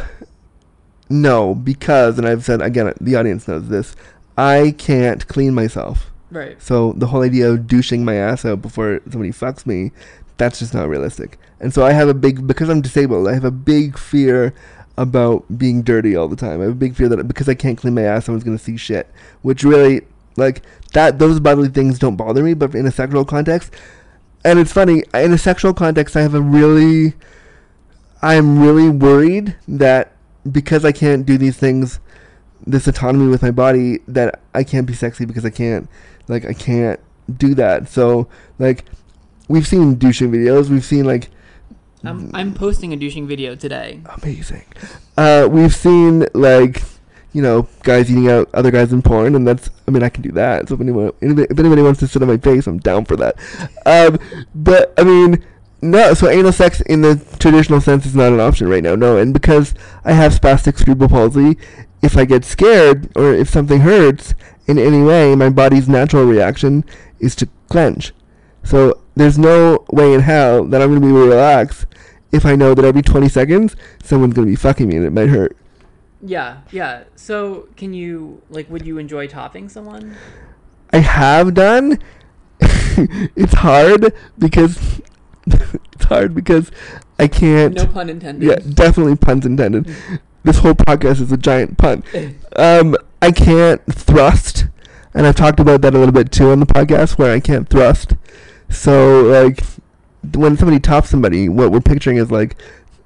[1.11, 3.95] no, because, and I've said again, the audience knows this.
[4.37, 6.11] I can't clean myself.
[6.31, 6.61] right.
[6.61, 9.93] So the whole idea of douching my ass out before somebody fucks me,
[10.39, 11.39] that's just not realistic.
[11.61, 14.55] And so I have a big because I'm disabled, I have a big fear
[14.97, 16.61] about being dirty all the time.
[16.61, 18.77] I have a big fear that because I can't clean my ass, someone's gonna see
[18.77, 19.09] shit.
[19.43, 20.03] Which really
[20.37, 20.63] like
[20.95, 23.73] that those bodily things don't bother me, but in a sexual context
[24.45, 27.15] and it's funny, in a sexual context I have a really
[28.23, 30.13] I'm really worried that
[30.51, 32.01] because I can't do these things
[32.67, 35.89] this autonomy with my body that I can't be sexy because I can't
[36.29, 37.01] like I can't
[37.37, 37.89] do that.
[37.89, 38.85] So like
[39.49, 41.31] we've seen douching videos, we've seen like
[42.05, 44.01] I'm I'm posting a douching video today.
[44.23, 44.65] amazing.
[45.17, 46.83] Uh, we've seen like
[47.33, 50.23] you know guys eating out other guys in porn, and that's I mean I can
[50.23, 50.69] do that.
[50.69, 53.37] So if anyone if anybody wants to sit on my face, I'm down for that.
[53.87, 54.19] Um,
[54.55, 55.45] but I mean.
[55.81, 58.97] No, so anal sex in the traditional sense is not an option right now.
[58.97, 61.57] No, and because I have spastic cerebral palsy,
[62.03, 64.35] if I get scared or if something hurts
[64.67, 66.85] in any way, my body's natural reaction
[67.21, 68.13] is to clench.
[68.69, 71.87] So there's no way in hell that I'm going to be relaxed
[72.33, 75.11] if I know that every 20 seconds someone's going to be fucking me and it
[75.11, 75.57] might hurt.
[76.21, 77.05] Yeah, yeah.
[77.17, 80.17] So can you like would you enjoy topping someone?
[80.93, 81.99] I have done.
[82.61, 85.01] it's hard because
[85.47, 86.71] it's hard because
[87.19, 87.75] I can't.
[87.75, 88.47] No pun intended.
[88.47, 89.91] Yeah, definitely puns intended.
[90.43, 92.05] This whole podcast is a giant pun.
[92.57, 94.67] Um, I can't thrust,
[95.15, 97.69] and I've talked about that a little bit too on the podcast, where I can't
[97.69, 98.15] thrust.
[98.69, 99.61] So like,
[100.35, 102.57] when somebody tops somebody, what we're picturing is like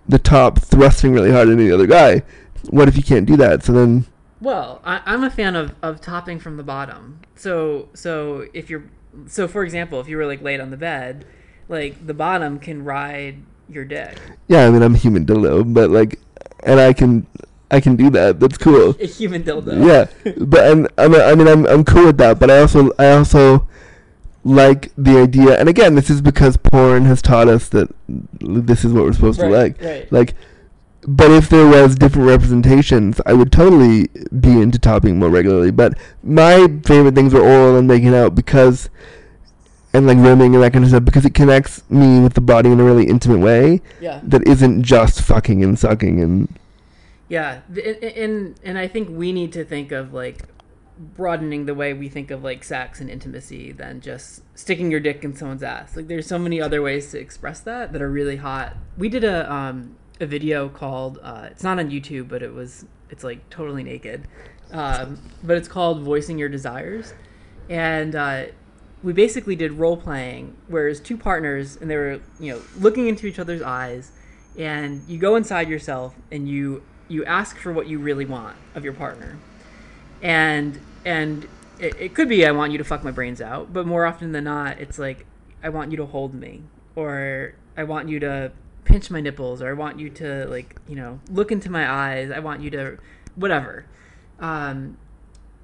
[0.08, 2.22] the top thrusting really hard into the other guy.
[2.70, 3.62] What if you can't do that?
[3.64, 4.06] So then,
[4.40, 7.20] Well, I, I'm a fan of, of topping from the bottom.
[7.36, 8.84] So so if you're
[9.26, 11.24] so for example, if you were like laid on the bed,
[11.68, 14.18] like the bottom can ride your dick.
[14.48, 16.18] yeah, I mean I'm a human dildo, but like,
[16.64, 17.26] and I can,
[17.70, 18.38] I can do that.
[18.38, 18.90] That's cool.
[19.00, 19.84] A human dildo.
[19.86, 22.38] yeah, but and I'm I mean, I'm I'm cool with that.
[22.38, 23.66] But I also I also
[24.44, 27.88] like the idea, and again, this is because porn has taught us that
[28.40, 29.82] this is what we're supposed Right, to like.
[29.82, 30.12] right.
[30.12, 30.34] Like,
[31.06, 34.08] but if there was different representations, I would totally
[34.40, 35.70] be into topping more regularly.
[35.72, 38.88] But my favorite things were oral and making out because,
[39.92, 42.70] and like rimming and that kind of stuff because it connects me with the body
[42.70, 44.20] in a really intimate way Yeah.
[44.22, 46.48] that isn't just fucking and sucking and
[47.28, 50.44] Yeah, and, and and I think we need to think of like
[51.16, 55.24] broadening the way we think of like sex and intimacy than just sticking your dick
[55.24, 55.96] in someone's ass.
[55.96, 58.76] Like there's so many other ways to express that that are really hot.
[58.96, 62.86] We did a um a video called uh, it's not on YouTube, but it was
[63.10, 64.26] it's like totally naked,
[64.70, 67.12] um, but it's called voicing your desires,
[67.68, 68.44] and uh,
[69.02, 73.08] we basically did role playing, where whereas two partners and they were you know looking
[73.08, 74.12] into each other's eyes,
[74.56, 78.84] and you go inside yourself and you you ask for what you really want of
[78.84, 79.38] your partner,
[80.22, 81.46] and and
[81.78, 84.32] it, it could be I want you to fuck my brains out, but more often
[84.32, 85.26] than not, it's like
[85.62, 86.62] I want you to hold me,
[86.96, 88.52] or I want you to
[88.84, 92.30] pinch my nipples, or I want you to like you know look into my eyes.
[92.30, 92.98] I want you to
[93.34, 93.86] whatever.
[94.38, 94.96] Um,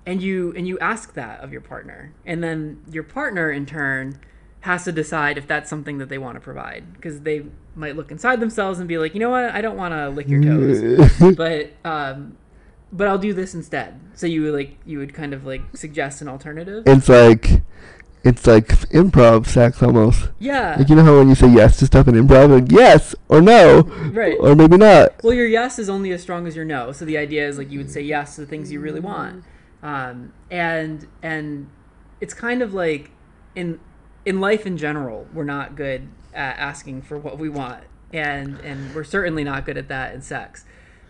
[0.09, 4.18] and you and you ask that of your partner and then your partner in turn
[4.61, 8.11] has to decide if that's something that they want to provide because they might look
[8.11, 11.37] inside themselves and be like you know what i don't want to lick your toes
[11.37, 12.38] but um
[12.92, 16.22] but i'll do this instead so you would like you would kind of like suggest
[16.22, 17.62] an alternative it's like
[18.24, 20.31] it's like improv sex almost.
[20.38, 23.14] yeah Like you know how when you say yes to stuff in improv, like yes
[23.29, 25.22] or no, right or maybe not.
[25.22, 26.92] Well, your yes is only as strong as your no.
[26.92, 29.44] So the idea is like you would say yes to the things you really want,
[29.83, 31.70] um, and and
[32.20, 33.12] it's kind of like
[33.55, 33.81] in
[34.24, 38.94] in life in general, we're not good at asking for what we want, and and
[38.94, 40.64] we're certainly not good at that in sex.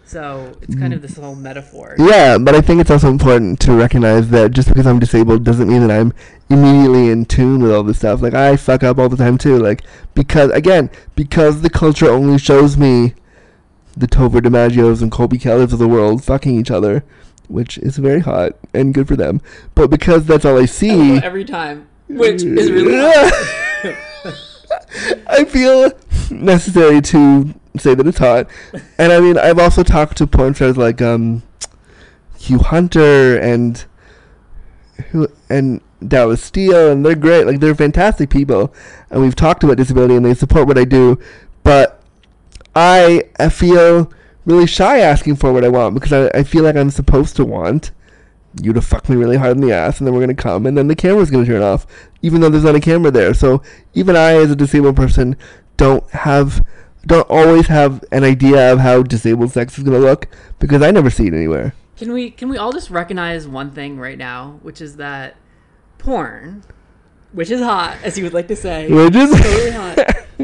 [0.09, 1.95] So it's kind of this whole metaphor.
[1.99, 5.69] Yeah, but I think it's also important to recognize that just because I'm disabled doesn't
[5.69, 6.15] mean that I'm
[6.49, 8.23] immediately in tune with all this stuff.
[8.23, 9.59] Like I fuck up all the time too.
[9.59, 9.83] Like
[10.15, 13.13] because again, because the culture only shows me
[13.99, 17.05] the Topher DiMaggios and Colby Kellers of the world fucking each other,
[17.49, 19.43] which is very hot and good for them.
[19.75, 23.95] But because that's all I see, Every time, which is really hot.
[25.29, 25.93] I feel
[26.31, 28.49] necessary to say that it's hot.
[28.99, 31.43] And I mean, I've also talked to porn stars like um,
[32.39, 33.85] Hugh Hunter and
[35.11, 37.47] who and Dallas Steele, and they're great.
[37.47, 38.73] Like they're fantastic people,
[39.11, 41.19] and we've talked about disability, and they support what I do.
[41.63, 42.03] But
[42.75, 44.13] I, I feel
[44.45, 47.45] really shy asking for what I want because I, I feel like I'm supposed to
[47.45, 47.91] want
[48.63, 50.77] you to fuck me really hard in the ass, and then we're gonna come, and
[50.77, 51.87] then the camera's gonna turn off,
[52.23, 53.35] even though there's not a camera there.
[53.35, 53.63] So
[53.95, 55.37] even I, as a disabled person,
[55.77, 56.65] don't have,
[57.07, 61.11] don't always have an idea of how disabled sex is gonna look because I never
[61.11, 61.75] see it anywhere.
[61.97, 65.37] Can we can we all just recognize one thing right now, which is that
[65.99, 66.63] porn,
[67.33, 69.99] which is hot, as you would like to say, Which is totally hot.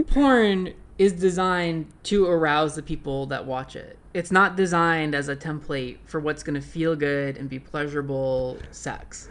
[0.08, 3.98] Porn is designed to arouse the people that watch it.
[4.12, 8.58] It's not designed as a template for what's going to feel good and be pleasurable
[8.70, 9.28] sex.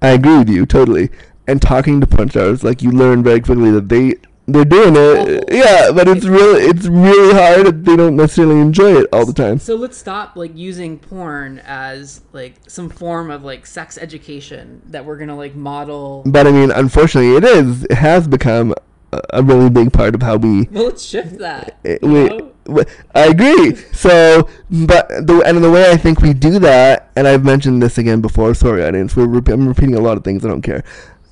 [0.00, 1.10] I agree with you totally.
[1.46, 4.14] And talking to porn stars, like you learn very quickly that they
[4.48, 5.42] they're doing it.
[5.44, 5.54] Awful.
[5.54, 7.84] Yeah, but it's really it's really hard.
[7.84, 9.58] They don't necessarily enjoy it all the time.
[9.58, 15.04] So let's stop like using porn as like some form of like sex education that
[15.04, 16.22] we're going to like model.
[16.26, 17.84] But I mean, unfortunately, it is.
[17.84, 18.74] It has become
[19.12, 20.62] a, really big part of how we.
[20.64, 21.78] Well, let's shift that.
[21.84, 22.82] it- you we
[23.14, 23.74] I agree.
[23.92, 27.96] So, but the and the way I think we do that, and I've mentioned this
[27.98, 28.54] again before.
[28.54, 29.16] Sorry, audience.
[29.16, 30.44] We're rep- I'm repeating a lot of things.
[30.44, 30.84] I don't care.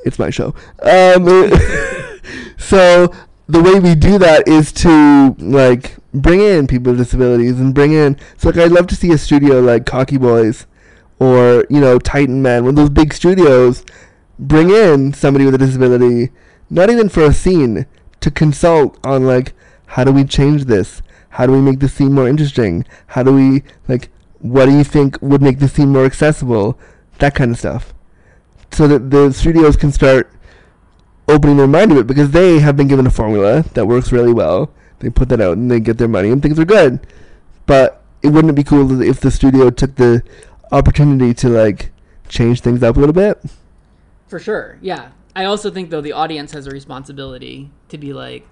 [0.05, 0.55] It's my show.
[0.83, 1.27] Um,
[2.57, 3.13] so
[3.49, 7.93] the way we do that is to like bring in people with disabilities and bring
[7.93, 8.19] in.
[8.37, 10.67] So like, I'd love to see a studio like Cocky Boys,
[11.19, 13.85] or you know Titan Man, one of those big studios.
[14.39, 16.31] Bring in somebody with a disability,
[16.69, 17.87] not even for a scene,
[18.21, 19.55] to consult on like
[19.87, 21.01] how do we change this?
[21.31, 22.85] How do we make the scene more interesting?
[23.09, 24.11] How do we like
[24.41, 26.79] what do you think would make the scene more accessible?
[27.19, 27.95] That kind of stuff.
[28.73, 30.31] So that the studios can start
[31.29, 34.33] opening their mind to it because they have been given a formula that works really
[34.33, 34.71] well.
[35.01, 37.07] They put that out and they get their money and things are good.
[37.67, 40.23] But it wouldn't it be cool if the studio took the
[40.73, 41.91] opportunity to like
[42.29, 43.41] change things up a little bit?
[44.29, 44.79] For sure.
[44.81, 45.11] Yeah.
[45.35, 48.47] I also think though the audience has a responsibility to be like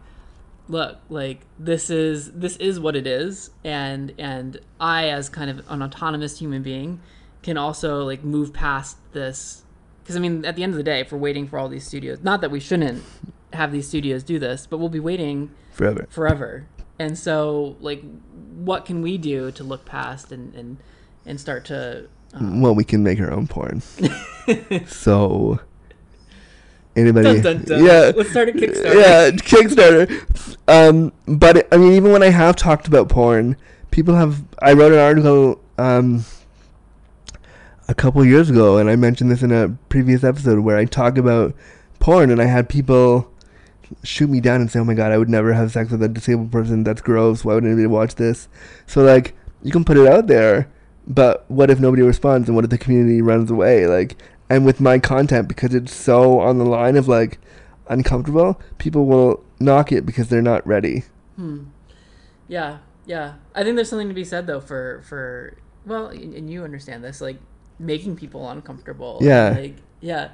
[0.68, 5.64] look, like this is this is what it is and and I as kind of
[5.68, 7.00] an autonomous human being
[7.42, 9.63] can also like move past this
[10.04, 11.86] because I mean at the end of the day if we're waiting for all these
[11.86, 13.02] studios not that we shouldn't
[13.52, 16.06] have these studios do this but we'll be waiting Forever.
[16.10, 16.66] forever
[16.98, 18.02] and so like
[18.54, 20.76] what can we do to look past and and
[21.26, 23.80] and start to um, Well, we can make our own porn.
[24.86, 25.60] so
[26.96, 27.84] anybody dun, dun, dun.
[27.84, 28.12] Yeah.
[28.16, 30.56] let's start a Kickstarter Yeah, Kickstarter.
[30.68, 33.56] Um, but I mean, even when I have talked about porn,
[33.90, 34.42] people have.
[34.60, 36.24] I wrote an article um,
[37.88, 41.18] a couple years ago, and I mentioned this in a previous episode where I talk
[41.18, 41.54] about
[41.98, 43.30] porn, and I had people
[44.02, 46.08] shoot me down and say, "Oh my god, I would never have sex with a
[46.08, 46.84] disabled person.
[46.84, 47.44] That's gross.
[47.44, 48.48] Why would anybody watch this?"
[48.86, 50.68] So like, you can put it out there,
[51.06, 53.86] but what if nobody responds, and what if the community runs away?
[53.86, 54.16] Like,
[54.48, 57.38] and with my content because it's so on the line of like
[57.88, 61.04] uncomfortable, people will knock it because they're not ready.
[61.36, 61.64] Hmm.
[62.48, 63.34] Yeah, yeah.
[63.54, 65.56] I think there's something to be said though for for
[65.86, 67.38] well, and you understand this, like
[67.78, 69.18] making people uncomfortable.
[69.20, 69.50] Yeah.
[69.50, 70.30] Like yeah.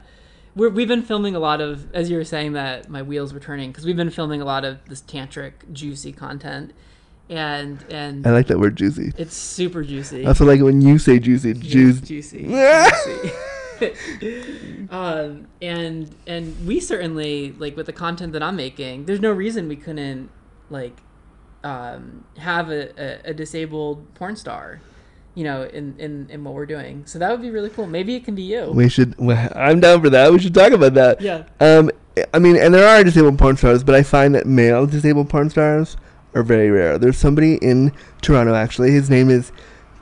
[0.57, 3.39] We're, we've been filming a lot of, as you were saying that my wheels were
[3.39, 6.73] turning, because we've been filming a lot of this tantric, juicy content,
[7.29, 9.13] and and I like that word juicy.
[9.17, 10.25] it's super juicy.
[10.25, 11.55] I also like when you say juicy.
[11.55, 12.01] Ju- Juice.
[12.01, 12.43] juicy.
[12.49, 13.33] juicy.
[14.91, 19.05] um, and and we certainly like with the content that I'm making.
[19.07, 20.31] There's no reason we couldn't
[20.69, 20.99] like
[21.63, 24.81] um, have a, a, a disabled porn star,
[25.41, 27.07] you know, in, in in what we're doing.
[27.07, 27.87] So that would be really cool.
[27.87, 28.73] Maybe it can be you.
[28.73, 29.15] We should.
[29.57, 30.31] I'm down for that.
[30.31, 31.23] We should talk about that.
[31.23, 31.45] Yeah.
[31.61, 31.91] Um,
[32.35, 35.49] I mean, and there are disabled porn stars, but I find that male disabled porn
[35.49, 35.97] stars
[36.35, 36.99] are very rare.
[36.99, 38.91] There's somebody in Toronto actually.
[38.91, 39.51] His name is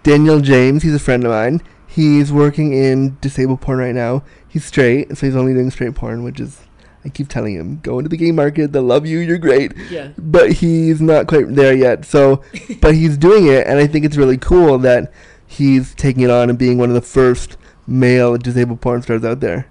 [0.03, 0.83] Daniel James.
[0.83, 1.63] He's a friend of mine.
[1.87, 4.25] He's working in disabled porn right now.
[4.49, 6.63] He's straight, so he's only doing straight porn, which is.
[7.05, 8.73] I keep telling him, go into the gay market.
[8.73, 9.19] They'll love you.
[9.19, 9.73] You're great.
[9.91, 10.11] Yeah.
[10.19, 12.05] But he's not quite there yet.
[12.05, 12.43] So,
[12.81, 15.13] but he's doing it, and I think it's really cool that
[15.47, 19.41] he's taking it on and being one of the first male disabled porn stars out
[19.41, 19.69] there.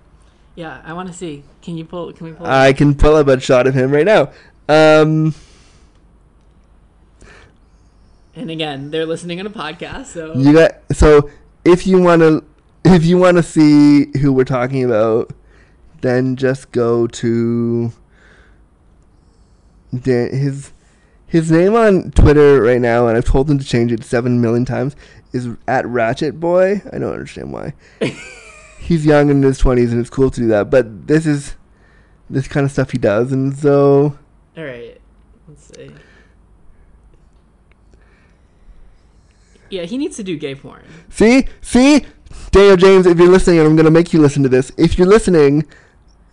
[0.55, 0.81] Yeah.
[0.83, 1.43] I want to see.
[1.61, 2.13] Can you pull?
[2.13, 2.47] Can we pull?
[2.47, 4.31] I can pull up a shot of him right now.
[4.69, 5.35] Um,
[8.35, 11.29] and again, they're listening on a podcast, so you got so
[11.65, 12.43] if you want to
[12.85, 15.31] if you want to see who we're talking about,
[16.07, 17.91] then just go to
[19.93, 20.71] Dan, his
[21.25, 24.65] his name on Twitter right now, and I've told him to change it seven million
[24.65, 24.95] times.
[25.33, 26.81] Is at Ratchet Boy.
[26.91, 27.73] I don't understand why.
[28.79, 30.69] He's young in his twenties, and it's cool to do that.
[30.69, 31.55] But this is
[32.29, 34.17] this kind of stuff he does, and so
[34.55, 34.99] All right.
[35.47, 35.91] Let's see.
[39.69, 40.83] Yeah, he needs to do gay porn.
[41.09, 42.05] See, see,
[42.51, 44.71] Daniel James, if you're listening, and I'm gonna make you listen to this.
[44.77, 45.65] If you're listening,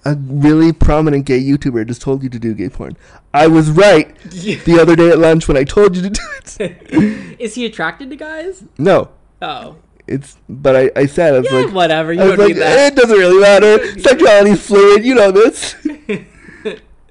[0.04, 2.96] a really prominent gay YouTuber just told you to do gay porn.
[3.32, 6.20] I was right the other day at lunch when I told you to do
[6.60, 7.36] it.
[7.40, 8.64] Is he attracted to guys?
[8.78, 9.10] No,
[9.42, 9.76] Oh.
[10.06, 12.12] it's but I, I said I was Yeah, like, whatever.
[12.12, 12.92] You I was don't like, need that.
[12.92, 13.78] it doesn't really matter.
[14.00, 15.04] Sexuality's fluid.
[15.04, 15.74] You know this.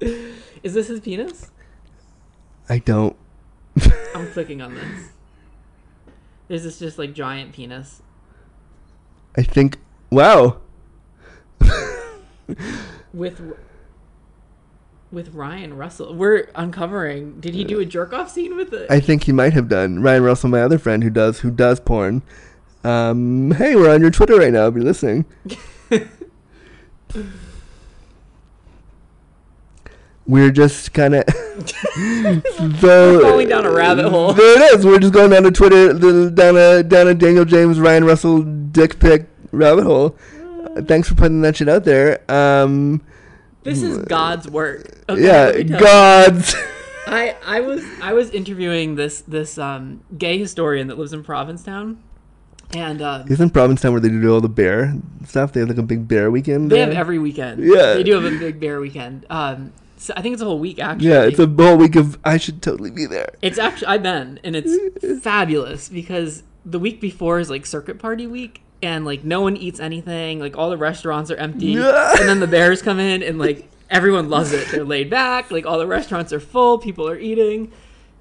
[0.62, 1.50] Is this his penis?
[2.68, 3.16] I don't.
[4.14, 5.08] I'm clicking on this.
[6.48, 8.00] Is this just like giant penis?
[9.36, 9.78] I think.
[10.10, 10.60] Wow.
[13.12, 13.40] with
[15.14, 16.14] with Ryan Russell.
[16.14, 17.40] We're uncovering.
[17.40, 18.90] Did he do a jerk off scene with it?
[18.90, 20.02] I think he might have done.
[20.02, 22.22] Ryan Russell, my other friend who does who does porn.
[22.82, 24.66] Um, hey, we're on your Twitter right now.
[24.66, 25.24] If you're listening,
[30.26, 31.24] we're just kind of
[32.80, 34.34] falling down a rabbit hole.
[34.34, 34.84] There it is.
[34.84, 35.94] We're just going down to Twitter,
[36.30, 40.16] down a down a Daniel James, Ryan Russell dick pic rabbit hole.
[40.82, 42.20] Thanks for putting that shit out there.
[42.30, 43.02] Um,
[43.62, 44.90] This is God's work.
[45.08, 46.54] Okay, yeah, gods.
[47.06, 52.02] I I was I was interviewing this this um gay historian that lives in Provincetown,
[52.74, 54.94] and um, Isn't Provincetown where they do all the bear
[55.26, 55.52] stuff?
[55.52, 56.70] They have like a big bear weekend.
[56.70, 57.62] they have every weekend.
[57.62, 57.94] Yeah.
[57.94, 59.26] they do have a big bear weekend.
[59.30, 61.08] Um, so I think it's a whole week actually.
[61.08, 62.18] Yeah, it's a whole week of.
[62.24, 63.34] I should totally be there.
[63.42, 68.26] It's actually I've been and it's fabulous because the week before is like circuit party
[68.26, 72.40] week and like no one eats anything, like all the restaurants are empty and then
[72.40, 74.68] the bears come in and like everyone loves it.
[74.70, 77.72] They're laid back, like all the restaurants are full, people are eating.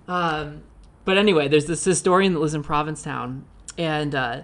[0.07, 0.63] Um
[1.05, 3.45] but anyway, there's this historian that lives in Provincetown
[3.77, 4.41] and uh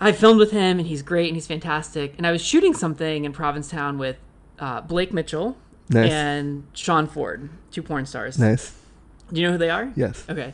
[0.00, 2.14] I filmed with him and he's great and he's fantastic.
[2.18, 4.16] And I was shooting something in Provincetown with
[4.58, 5.56] uh, Blake Mitchell
[5.88, 6.10] Nice.
[6.12, 8.38] and Sean Ford, two porn stars.
[8.38, 8.74] Nice.
[9.32, 9.90] Do you know who they are?
[9.96, 10.24] Yes.
[10.28, 10.52] Okay.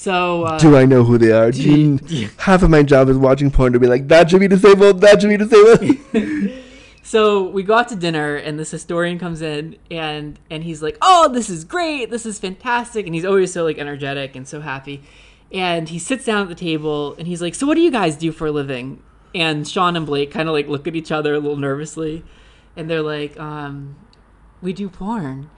[0.00, 1.50] So uh, Do I know who they are?
[1.50, 3.88] Do do you- you- do you- half of my job is watching porn to be
[3.88, 5.96] like, that should be disabled, that should be disabled.
[7.02, 10.98] So we go out to dinner, and this historian comes in, and and he's like,
[11.00, 12.10] "Oh, this is great!
[12.10, 15.02] This is fantastic!" And he's always so like energetic and so happy.
[15.50, 18.14] And he sits down at the table, and he's like, "So what do you guys
[18.16, 19.02] do for a living?"
[19.34, 22.24] And Sean and Blake kind of like look at each other a little nervously,
[22.76, 23.96] and they're like, um,
[24.60, 25.48] "We do porn."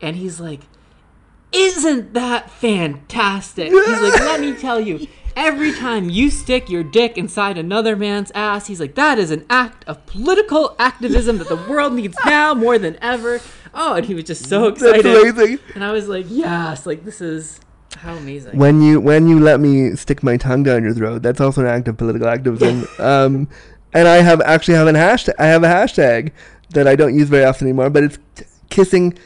[0.00, 0.60] And he's like,
[1.52, 3.70] isn't that fantastic?
[3.70, 8.30] He's like, let me tell you, every time you stick your dick inside another man's
[8.34, 12.54] ass, he's like, that is an act of political activism that the world needs now
[12.54, 13.40] more than ever.
[13.72, 15.04] Oh, and he was just so excited.
[15.04, 15.58] That's amazing.
[15.74, 17.60] And I was like, yes, like this is
[17.96, 18.58] how amazing.
[18.58, 21.68] When you when you let me stick my tongue down your throat, that's also an
[21.68, 22.86] act of political activism.
[22.98, 23.48] um,
[23.92, 25.34] and I have actually have an hashtag.
[25.38, 26.32] I have a hashtag
[26.70, 28.18] that I don't use very often anymore, but it's
[28.70, 29.16] kissing.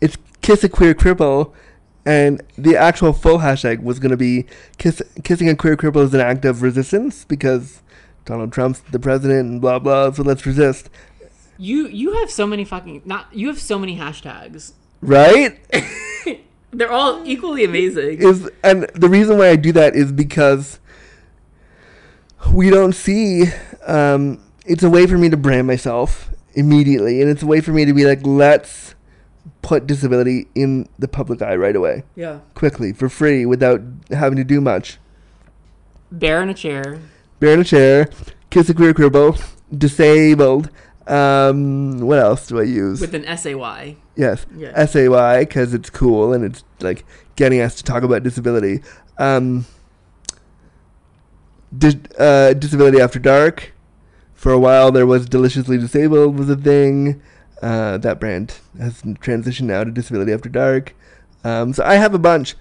[0.00, 1.52] It's kiss a queer cripple,
[2.04, 4.46] and the actual full hashtag was going to be
[4.78, 7.80] kiss kissing a queer cripple is an act of resistance because
[8.24, 10.10] Donald Trump's the president and blah blah.
[10.12, 10.90] So let's resist,
[11.58, 14.72] you you have so many fucking not you have so many hashtags.
[15.00, 15.58] right?
[16.72, 18.22] They're all equally amazing.
[18.22, 20.80] is and the reason why I do that is because
[22.52, 23.44] we don't see
[23.86, 27.72] um, it's a way for me to brand myself immediately and it's a way for
[27.72, 28.94] me to be like let's
[29.62, 32.40] put disability in the public eye right away Yeah.
[32.54, 34.98] quickly for free without having to do much
[36.10, 36.98] Bear in a chair.
[37.40, 38.08] bear in a chair
[38.50, 39.40] kiss a queer cripple
[39.76, 40.68] disabled
[41.06, 43.96] um, what else do I use With an SAY.
[44.16, 44.84] Yes, Yeah.
[44.86, 47.04] SAY because it's cool and it's like
[47.34, 48.82] getting us to talk about disability.
[49.18, 49.66] Um,
[51.76, 53.72] di- uh, disability after dark.
[54.34, 57.20] For a while, there was deliciously disabled was a thing.
[57.62, 60.94] Uh, that brand has transitioned now to disability after dark.
[61.44, 62.56] Um, so I have a bunch.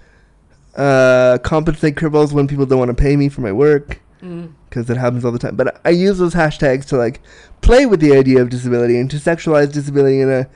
[0.75, 4.51] Uh, compensate cripples when people don't want to pay me for my work Mm.
[4.69, 5.55] because it happens all the time.
[5.55, 7.19] But I use those hashtags to like
[7.61, 10.47] play with the idea of disability and to sexualize disability in a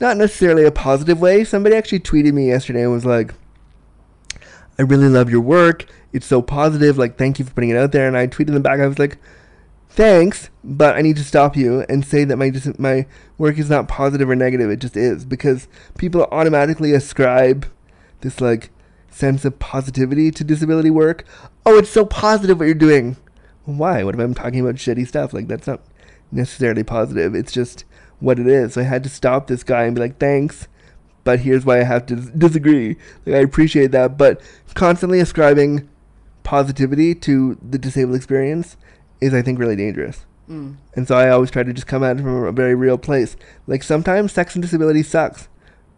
[0.00, 1.42] not necessarily a positive way.
[1.44, 3.34] Somebody actually tweeted me yesterday and was like,
[4.78, 5.84] "I really love your work.
[6.12, 6.96] It's so positive.
[6.96, 8.78] Like, thank you for putting it out there." And I tweeted them back.
[8.80, 9.18] I was like,
[9.98, 13.68] "Thanks, but I need to stop you and say that my dis- my work is
[13.68, 14.70] not positive or negative.
[14.70, 15.66] It just is because
[15.98, 17.66] people automatically ascribe
[18.20, 18.70] this like."
[19.10, 21.24] sense of positivity to disability work.
[21.66, 23.16] Oh, it's so positive what you're doing.
[23.64, 24.04] Why?
[24.04, 25.32] What if I'm talking about shitty stuff?
[25.32, 25.80] Like that's not
[26.30, 27.34] necessarily positive.
[27.34, 27.84] It's just
[28.20, 28.74] what it is.
[28.74, 30.68] So I had to stop this guy and be like, "Thanks,
[31.24, 32.96] but here's why I have to dis- disagree."
[33.26, 34.40] Like I appreciate that, but
[34.74, 35.88] constantly ascribing
[36.44, 38.76] positivity to the disabled experience
[39.20, 40.24] is, I think, really dangerous.
[40.48, 40.76] Mm.
[40.94, 43.36] And so I always try to just come at it from a very real place.
[43.66, 45.48] Like sometimes sex and disability sucks,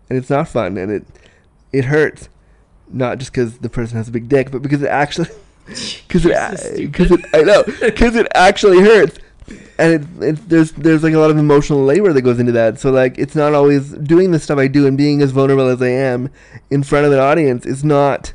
[0.08, 1.06] and it's not fun, and it
[1.72, 2.28] it hurts,
[2.88, 5.28] not just because the person has a big dick, but because it actually,
[5.66, 9.18] because it, because it, I know, because it actually hurts,
[9.78, 12.80] and it, it there's there's like a lot of emotional labor that goes into that.
[12.80, 15.80] So like it's not always doing the stuff I do and being as vulnerable as
[15.80, 16.28] I am
[16.70, 18.32] in front of an audience is not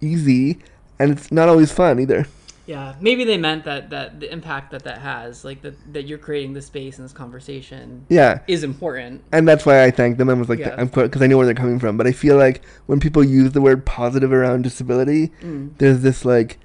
[0.00, 0.60] easy,
[0.98, 2.26] and it's not always fun either.
[2.64, 6.18] Yeah, maybe they meant that that the impact that that has, like that that you're
[6.18, 8.38] creating this space and this conversation, Yeah.
[8.46, 9.22] is important.
[9.32, 10.28] and that's why I thanked them.
[10.30, 10.76] I was like, Yeah.
[10.78, 11.96] I'm because I know where they're coming from.
[11.96, 15.70] But I feel like when people use the word positive around disability, Mm.
[15.78, 16.58] there's this like,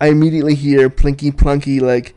[0.00, 2.14] I immediately hear plinky plunky like,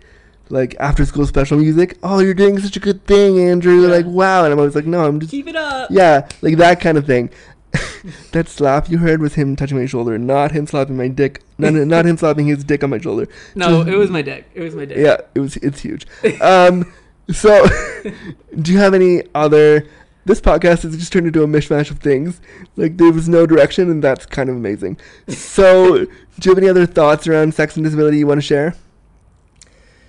[0.50, 1.98] like after school special music.
[2.04, 3.82] Oh, you're doing such a good thing, Andrew.
[3.82, 3.90] Yeah.
[3.90, 5.90] Like wow, and I'm always like, no, I'm just Keep it up.
[5.92, 7.30] yeah, like that kind of thing.
[8.32, 11.44] that slap you heard was him touching my shoulder, not him slapping my dick.
[11.58, 13.28] No, no, not him slapping his dick on my shoulder.
[13.56, 14.50] No, it was my dick.
[14.54, 14.98] It was my dick.
[14.98, 15.58] Yeah, it was.
[15.58, 16.06] It's huge.
[16.42, 16.92] Um,
[17.32, 17.66] so,
[18.62, 19.88] do you have any other?
[20.26, 22.42] This podcast has just turned into a mishmash of things.
[22.76, 24.98] Like there was no direction, and that's kind of amazing.
[25.28, 26.10] So, do
[26.42, 28.76] you have any other thoughts around sex and disability you want to share?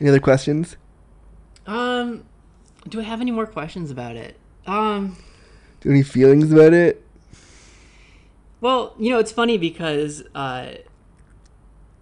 [0.00, 0.76] Any other questions?
[1.66, 2.24] Um,
[2.88, 4.36] do I have any more questions about it?
[4.66, 5.16] Um,
[5.80, 7.05] Do you have any feelings about it?
[8.60, 10.74] Well, you know, it's funny because uh,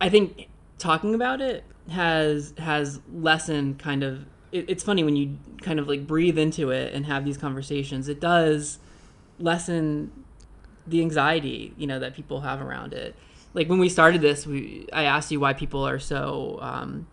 [0.01, 0.49] I think
[0.79, 4.27] talking about it has has lessened kind of.
[4.53, 8.09] It, it's funny when you kind of like breathe into it and have these conversations.
[8.09, 8.79] It does
[9.39, 10.13] lessen
[10.87, 13.17] the anxiety you know that people have around it.
[13.53, 17.07] Like when we started this, we I asked you why people are so um,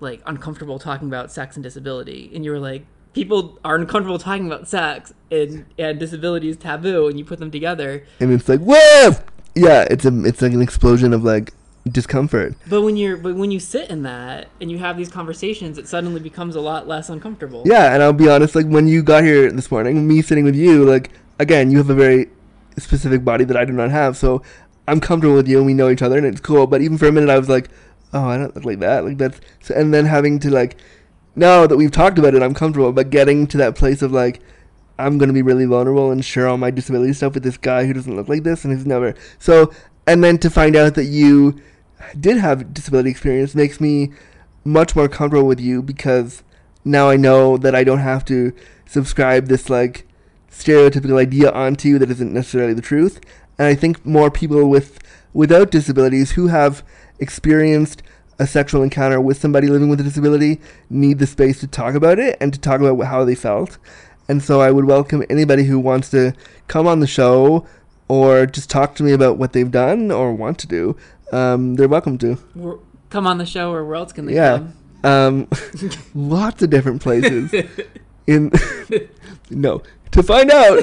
[0.00, 4.46] like uncomfortable talking about sex and disability, and you were like, people are uncomfortable talking
[4.46, 8.04] about sex and and disability is taboo, and you put them together.
[8.18, 9.16] And it's like whoa,
[9.54, 9.86] yeah.
[9.90, 11.52] It's a it's like an explosion of like
[11.90, 12.54] discomfort.
[12.68, 15.88] But when you're but when you sit in that and you have these conversations, it
[15.88, 17.62] suddenly becomes a lot less uncomfortable.
[17.64, 20.56] Yeah, and I'll be honest, like when you got here this morning, me sitting with
[20.56, 22.28] you, like again, you have a very
[22.78, 24.42] specific body that I do not have, so
[24.86, 26.66] I'm comfortable with you and we know each other and it's cool.
[26.66, 27.68] But even for a minute, I was like,
[28.12, 29.40] oh, I don't look like that, like that's.
[29.62, 30.76] So, and then having to like,
[31.36, 32.92] now that we've talked about it, I'm comfortable.
[32.92, 34.40] But getting to that place of like,
[34.98, 37.92] I'm gonna be really vulnerable and share all my disability stuff with this guy who
[37.92, 39.14] doesn't look like this and who's never.
[39.38, 39.72] So,
[40.06, 41.60] and then to find out that you
[42.18, 44.10] did have disability experience makes me
[44.64, 46.42] much more comfortable with you because
[46.84, 48.52] now I know that I don't have to
[48.86, 50.06] subscribe this like
[50.50, 53.20] stereotypical idea onto you that isn't necessarily the truth.
[53.58, 54.98] And I think more people with
[55.32, 56.82] without disabilities who have
[57.18, 58.02] experienced
[58.40, 62.18] a sexual encounter with somebody living with a disability need the space to talk about
[62.18, 63.78] it and to talk about how they felt.
[64.28, 66.32] And so I would welcome anybody who wants to
[66.66, 67.66] come on the show
[68.08, 70.96] or just talk to me about what they've done or want to do.
[71.32, 72.38] Um, they're welcome to.
[73.10, 74.58] Come on the show, or where else can they Yeah.
[74.58, 74.74] come?
[75.04, 75.48] Um,
[76.14, 77.52] lots of different places.
[78.26, 78.52] In
[79.50, 79.82] no,
[80.12, 80.78] to find out.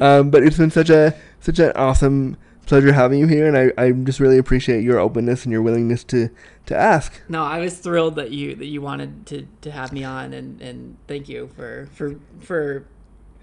[0.00, 2.36] um, but it's been such a such an awesome
[2.66, 6.04] pleasure having you here, and I, I just really appreciate your openness and your willingness
[6.04, 6.30] to
[6.66, 7.20] to ask.
[7.28, 10.60] No, I was thrilled that you that you wanted to, to have me on, and,
[10.60, 12.86] and thank you for for for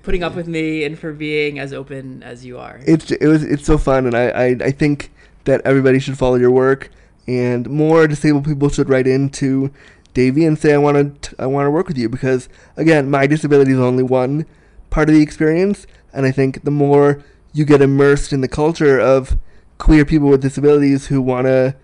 [0.03, 2.79] putting up with me and for being as open as you are.
[2.85, 5.11] It's it was it's so fun, and I, I I think
[5.43, 6.89] that everybody should follow your work,
[7.27, 9.71] and more disabled people should write into
[10.13, 13.27] Davey and say I want to I want to work with you because again, my
[13.27, 14.45] disability is only one
[14.89, 18.99] part of the experience, and I think the more you get immersed in the culture
[18.99, 19.37] of
[19.77, 21.75] queer people with disabilities who want to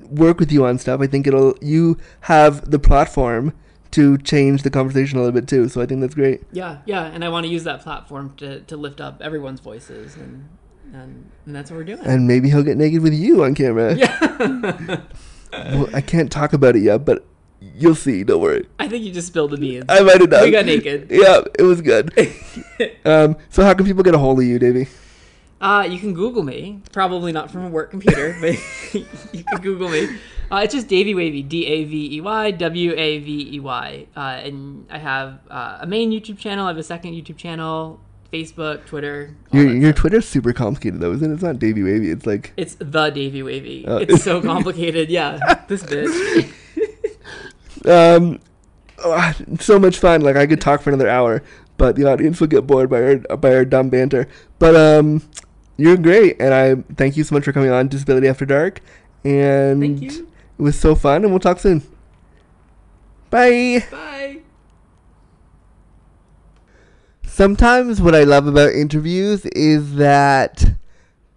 [0.00, 3.54] work with you on stuff, I think it'll you have the platform
[3.92, 5.68] to change the conversation a little bit too.
[5.68, 6.42] So I think that's great.
[6.52, 10.16] Yeah, yeah, and I want to use that platform to, to lift up everyone's voices,
[10.16, 10.48] and,
[10.92, 12.00] and and that's what we're doing.
[12.04, 13.94] And maybe he'll get naked with you on camera.
[13.94, 15.00] yeah,
[15.52, 17.24] Well, I can't talk about it yet, but
[17.76, 18.24] you'll see.
[18.24, 18.66] Don't worry.
[18.78, 19.84] I think you just spilled the beans.
[19.88, 20.44] I might have done.
[20.44, 21.10] We got naked.
[21.10, 22.12] Yeah, it was good.
[23.04, 24.88] um, so how can people get a hold of you, Davey?
[25.60, 26.80] Uh, you can Google me.
[26.92, 28.52] Probably not from a work computer, but
[29.32, 30.08] you can Google me.
[30.52, 34.06] Uh, it's just Davey Wavy, D A V E Y W A V E Y.
[34.14, 36.66] Uh, and I have uh, a main YouTube channel.
[36.66, 38.00] I have a second YouTube channel,
[38.32, 39.34] Facebook, Twitter.
[39.52, 40.00] Your your stuff.
[40.00, 41.34] Twitter's super complicated though, isn't it?
[41.34, 42.10] It's not Davey Wavy.
[42.10, 43.84] It's like It's the Davey Wavy.
[43.86, 43.98] Oh.
[43.98, 45.08] It's so complicated.
[45.08, 45.38] Yeah,
[45.68, 46.52] this bitch.
[47.86, 48.40] Um,
[49.04, 50.20] oh, so much fun.
[50.22, 51.42] Like I could talk for another hour,
[51.76, 54.28] but the audience will get bored by our by our dumb banter.
[54.58, 55.22] But um,
[55.76, 58.80] you're great, and I thank you so much for coming on Disability After Dark.
[59.24, 60.28] And Thank you.
[60.58, 61.82] it was so fun, and we'll talk soon.
[63.30, 63.84] Bye.
[63.90, 64.38] Bye.
[67.26, 70.74] Sometimes what I love about interviews is that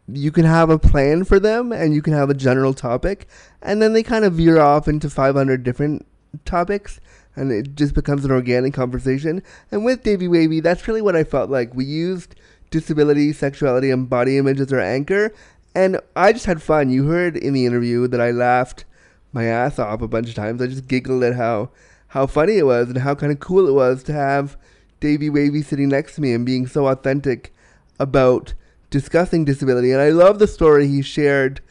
[0.07, 3.27] you can have a plan for them and you can have a general topic
[3.61, 6.05] and then they kind of veer off into 500 different
[6.45, 6.99] topics
[7.35, 9.43] and it just becomes an organic conversation.
[9.71, 11.73] And with Davey Wavy, that's really what I felt like.
[11.73, 12.35] We used
[12.71, 15.31] disability, sexuality, and body image as our anchor
[15.77, 16.89] and I just had fun.
[16.89, 18.83] You heard in the interview that I laughed
[19.31, 20.59] my ass off a bunch of times.
[20.59, 21.69] I just giggled at how
[22.07, 24.57] how funny it was and how kind of cool it was to have
[24.99, 27.53] Davey Wavy sitting next to me and being so authentic
[27.99, 28.55] about
[28.89, 29.91] discussing disability.
[29.91, 31.61] And I love the story he shared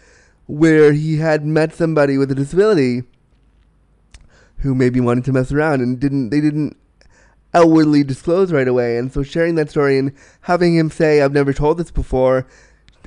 [0.47, 3.03] where he had met somebody with a disability
[4.59, 6.77] who maybe wanted to mess around and didn't they didn't
[7.55, 8.99] outwardly disclose right away.
[8.99, 12.47] And so sharing that story and having him say, I've never told this before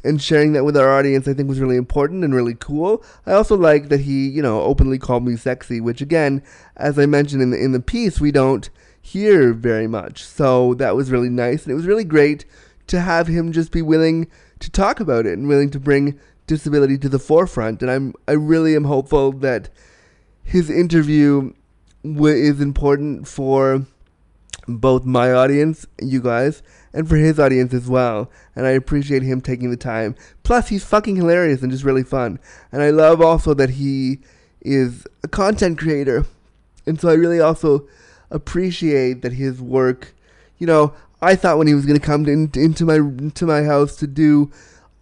[0.03, 3.03] and sharing that with our audience I think was really important and really cool.
[3.25, 6.41] I also like that he, you know, openly called me sexy, which again,
[6.77, 8.69] as I mentioned in the in the piece, we don't
[9.01, 10.23] hear very much.
[10.23, 12.45] So that was really nice and it was really great
[12.87, 14.27] to have him just be willing
[14.59, 18.31] to talk about it and willing to bring disability to the forefront and I'm I
[18.31, 19.69] really am hopeful that
[20.49, 21.53] his interview
[22.03, 23.85] is important for
[24.67, 28.31] both my audience, you guys, and for his audience as well.
[28.55, 30.15] And I appreciate him taking the time.
[30.41, 32.39] Plus, he's fucking hilarious and just really fun.
[32.71, 34.21] And I love also that he
[34.61, 36.25] is a content creator.
[36.87, 37.87] And so I really also
[38.31, 40.15] appreciate that his work,
[40.57, 43.65] you know, I thought when he was going to come in, into my into my
[43.65, 44.51] house to do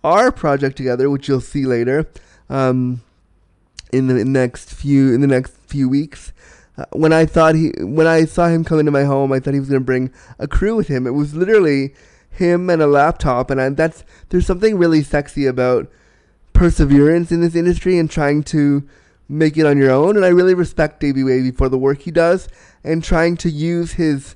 [0.03, 2.05] our project together, which you'll see later,
[2.49, 3.01] um,
[3.91, 6.33] in the next few in the next few weeks.
[6.77, 9.53] Uh, when I thought he, when I saw him come into my home, I thought
[9.53, 11.07] he was going to bring a crew with him.
[11.07, 11.95] It was literally
[12.29, 15.89] him and a laptop, and I, that's there's something really sexy about
[16.53, 18.87] perseverance in this industry and trying to
[19.29, 20.15] make it on your own.
[20.15, 22.47] And I really respect Davey Wavy for the work he does
[22.83, 24.35] and trying to use his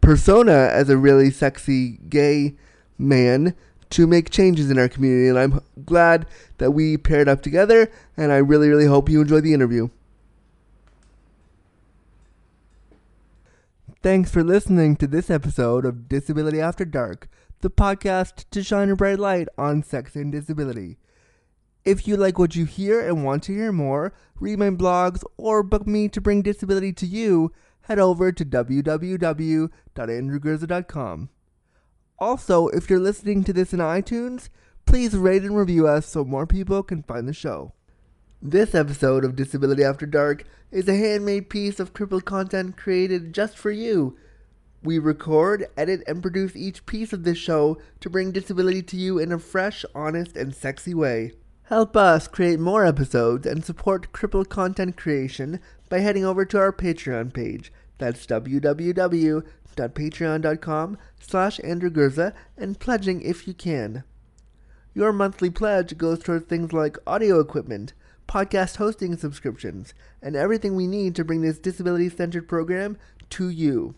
[0.00, 2.54] persona as a really sexy gay
[2.98, 3.54] man
[3.92, 5.28] to make changes in our community.
[5.28, 6.26] And I'm glad
[6.58, 7.90] that we paired up together.
[8.16, 9.88] And I really, really hope you enjoy the interview.
[14.02, 17.28] Thanks for listening to this episode of Disability After Dark,
[17.60, 20.98] the podcast to shine a bright light on sex and disability.
[21.84, 25.62] If you like what you hear and want to hear more, read my blogs, or
[25.62, 31.28] book me to bring disability to you, head over to www.andrewgurza.com.
[32.22, 34.48] Also, if you're listening to this in iTunes,
[34.86, 37.72] please rate and review us so more people can find the show.
[38.40, 43.58] This episode of Disability After Dark is a handmade piece of crippled content created just
[43.58, 44.16] for you.
[44.84, 49.18] We record, edit, and produce each piece of this show to bring disability to you
[49.18, 51.32] in a fresh, honest, and sexy way.
[51.64, 55.58] Help us create more episodes and support crippled content creation
[55.88, 57.72] by heading over to our Patreon page.
[57.98, 58.20] That's
[59.76, 64.04] www.patreon.com slash Andrew Gurza and pledging if you can.
[64.94, 67.94] Your monthly pledge goes towards things like audio equipment,
[68.28, 72.98] podcast hosting subscriptions, and everything we need to bring this disability centered program
[73.30, 73.94] to you.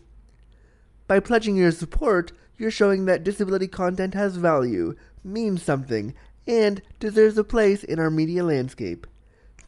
[1.07, 6.13] By pledging your support, you're showing that disability content has value, means something,
[6.47, 9.05] and deserves a place in our media landscape.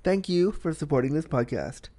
[0.03, 1.89] Thank you for supporting this podcast.